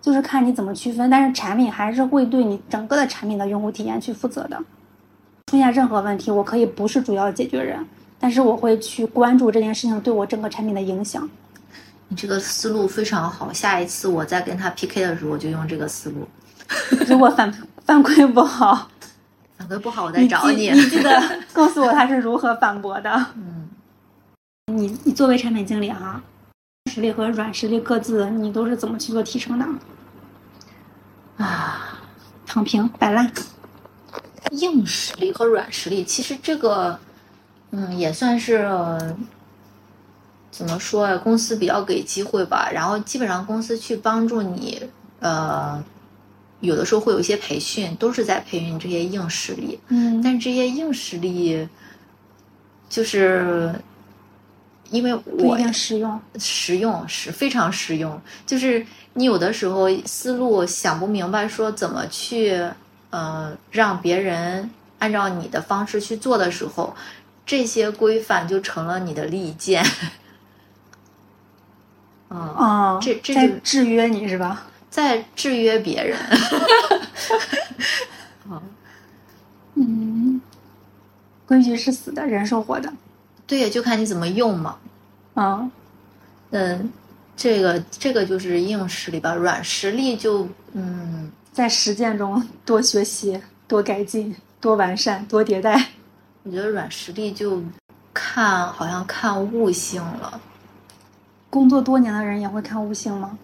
[0.01, 4.62] 就是看你怎么区分，但是产品还是会对你整个的产品的用户体验去负责的。
[5.47, 7.80] 出现任何问题，我可以不是主要解决人，
[8.20, 11.28] 但是我会去关注这件事情对我整个产品的影响。
[12.10, 16.28] 你这个思路非常好，下一次我再跟他 PK 的时候，我就用这个思路。
[17.07, 17.51] 如果反
[17.86, 18.89] 反馈不好，
[19.57, 20.70] 反馈不好，我再找你。
[20.72, 23.10] 你记得告诉我他是如何反驳的。
[23.38, 23.70] 嗯，
[24.68, 26.22] 你你作为产品经理哈，
[26.91, 29.66] 实力和软实力各自，你都是怎么去做提升的？
[31.38, 31.99] 啊，
[32.45, 33.32] 躺平摆烂。
[34.51, 36.99] 硬实力和软实力，其实这个，
[37.70, 39.16] 嗯，也算是
[40.60, 41.16] 怎么说呀？
[41.16, 44.78] 公司比较给机会吧，然后基本上公司去帮助你，
[45.22, 45.82] 呃，
[46.60, 49.80] 有的时候会有一些培训，都是在培训这些硬实力。
[49.88, 51.66] 嗯，但是这些硬实力，
[52.89, 53.74] 就是
[54.89, 62.70] 因为我实用，实用是非常实用，就是你有的时候思路想不明白，说怎么去。
[63.12, 66.95] 呃，让别人按照你的方式去做的时候，
[67.43, 69.84] 这些规范就成了你的利剑。
[72.30, 74.65] 啊，这这在制约你是吧？
[74.89, 76.17] 在制约别人。
[79.75, 80.41] 嗯，
[81.45, 82.91] 规矩是死的，人是活的。
[83.45, 84.77] 对呀，就看你怎么用嘛。
[85.34, 85.69] 啊，
[86.51, 86.91] 嗯，
[87.36, 91.32] 这个这个就是硬实力吧，软实力就嗯。
[91.51, 95.88] 在实践中多学习、多改进、多完善、多迭代。
[96.43, 97.61] 我觉得软实力就
[98.13, 100.39] 看，好像看悟性了。
[101.50, 103.38] 工作多年的人也会看悟性吗？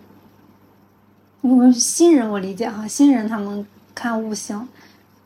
[1.41, 4.67] 我们新人我理解哈，新人他们看悟性，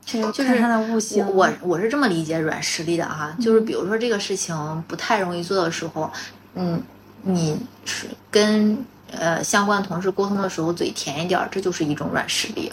[0.06, 1.26] 就是看他的悟性。
[1.28, 6.12] 我我是这么理解软实力的哈，就是比如说这个事情不太容易做的时候，
[6.56, 6.82] 嗯，
[7.24, 8.86] 你是跟。
[9.12, 12.72] 呃，相关同事沟通的时候嘴甜一点，这就是一种软实力。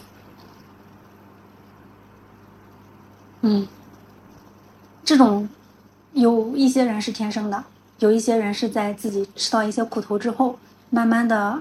[3.41, 3.67] 嗯，
[5.03, 5.49] 这种
[6.13, 7.63] 有一些人是天生的，
[7.99, 10.57] 有一些人是在自己吃到一些苦头之后，
[10.89, 11.57] 慢慢的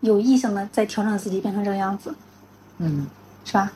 [0.00, 2.14] 有意性的在调整自己，变成这个样子。
[2.78, 3.06] 嗯，
[3.44, 3.70] 是吧？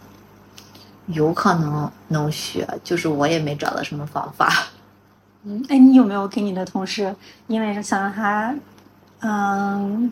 [1.06, 4.52] 有可能能学，就是我也没找到什么方法。
[5.44, 7.14] 嗯，哎，你有没有给你的同事，
[7.46, 8.54] 因为想让他？
[9.22, 10.10] 嗯，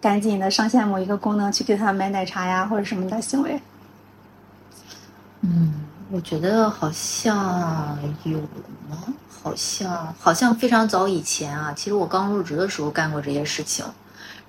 [0.00, 3.60] 赶紧的上线某一个功能去给他买奶茶呀，或者什么的行为。
[5.42, 5.72] 嗯，
[6.10, 8.38] 我觉得好像有
[8.90, 9.14] 吗？
[9.46, 13.84] 好像好像非常早以前啊，其实我刚入职的时候干过这些事情。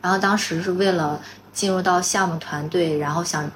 [0.02, 1.22] 然后当时是为了
[1.54, 3.48] 进入到项目团队，然后想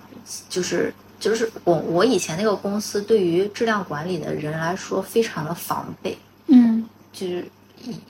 [0.47, 6.15] 就是就是我我以前那个公司对于质量管理的人来说非常的防备。
[6.45, 7.43] 嗯，就是。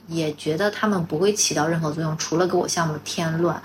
[0.06, 3.58] 也觉得他们不会起到任何作用，除了给我项目添乱。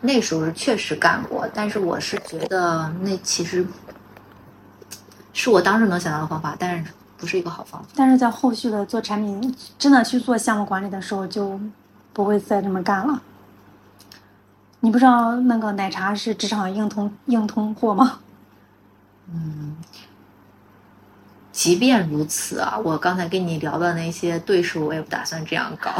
[0.00, 3.62] 那时候是确实干过，但是我是觉得那其实
[5.34, 6.90] 是我当时能想到的方法，但是
[7.22, 7.88] 不是一个好方法。
[7.94, 11.60] 但是在后续的做产品，真的去做项目管理的时候，就
[12.12, 13.22] 不会再这么干了。
[14.80, 18.18] 你不知道那个奶茶是职场硬通硬通货吗？
[19.32, 19.76] 嗯。
[21.52, 25.92] 即便如此啊，我刚才跟你聊的那些对手，我也不打算这样搞。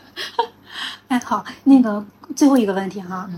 [1.08, 2.02] 哎，好，那个
[2.34, 3.28] 最后一个问题哈，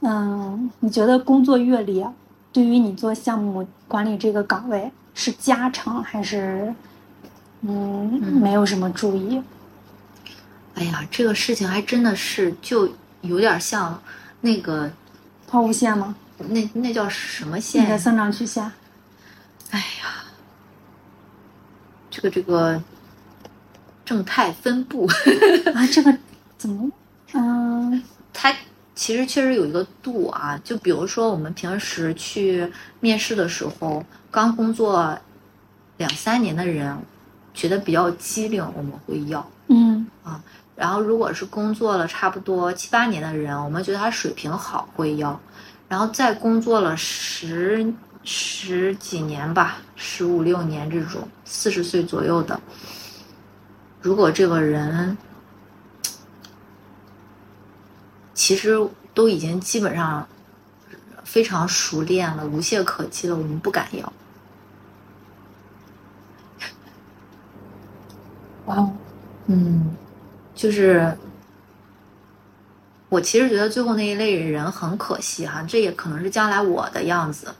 [0.00, 2.04] 嗯，你觉得工作阅历
[2.52, 4.90] 对于你做项目管理这个岗位
[5.20, 6.74] 是加长还是
[7.60, 8.10] 嗯
[8.40, 9.42] 没有什么注意？
[10.76, 12.90] 哎呀，这个事情还真的是就
[13.20, 14.02] 有点像
[14.40, 14.90] 那个
[15.46, 16.16] 抛物线吗？
[16.38, 17.86] 那那叫什么线？
[17.86, 18.64] 的生长曲线。
[19.70, 20.24] 哎呀。
[22.12, 22.82] 这个这个
[24.04, 25.06] 正态分布
[25.74, 26.16] 啊，这个
[26.58, 26.90] 怎么？
[27.34, 28.02] 嗯，
[28.32, 28.52] 它
[29.00, 30.60] 其实确实有一个度啊。
[30.62, 32.70] 就比如说，我们平时去
[33.00, 35.18] 面试的时候，刚工作
[35.96, 36.94] 两三年的人，
[37.54, 39.50] 觉得比较机灵，我们会要。
[39.68, 40.44] 嗯啊，
[40.76, 45.40] 然后如果是工作了差不多七八年的人，我们觉得他水平好，会要。
[45.88, 47.90] 然后再工作了十。
[48.22, 52.60] 十几年吧，十五六年这种四十岁左右的，
[54.02, 55.16] 如果这个人
[58.34, 58.76] 其实
[59.12, 60.26] 都已经基本上
[61.24, 64.12] 非常熟练了，无懈可击了，我们不敢要。
[68.66, 68.90] 哇，
[69.46, 69.96] 嗯，
[70.54, 71.16] 就是
[73.08, 77.52] 我其实觉得最后那一类人很可惜哈，这也可能是将来我的样子。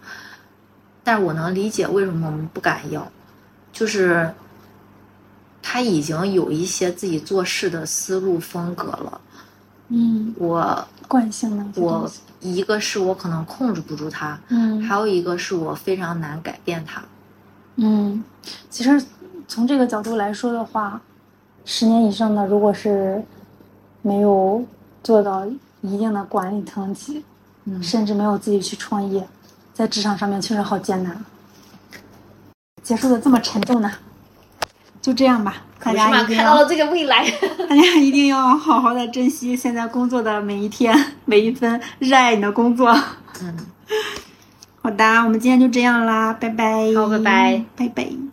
[1.02, 3.10] 但是我能理解为什么我们不敢要，
[3.72, 4.32] 就是
[5.62, 9.20] 他已经有一些自己做事的思路风格了。
[9.90, 12.10] 嗯，我惯性的，我
[12.40, 17.02] 一个是我可能控制不住他，嗯，还有一个是我非常难改变他。
[17.76, 18.22] 嗯，
[18.70, 19.04] 其实
[19.48, 21.00] 从这个角度来说的话，
[21.64, 23.22] 十年以上的如果是
[24.02, 24.64] 没有
[25.02, 25.44] 做到
[25.80, 27.24] 一定的管理层级，
[27.64, 29.26] 嗯甚至没有自己去创业，
[29.74, 31.24] 在职场上面确实好艰难。
[32.82, 33.90] 结束的这么沉重呢，
[35.02, 37.24] 就这样吧，大家一定要看到了这个未来。
[37.68, 40.94] 大家一定要好好的珍惜现在工作的每一天，
[41.24, 42.90] 每一分，热爱你的工作。
[43.42, 43.56] 嗯，
[44.82, 46.92] 好的，我们今天就这样啦，拜拜。
[46.94, 48.29] 好拜拜，拜拜。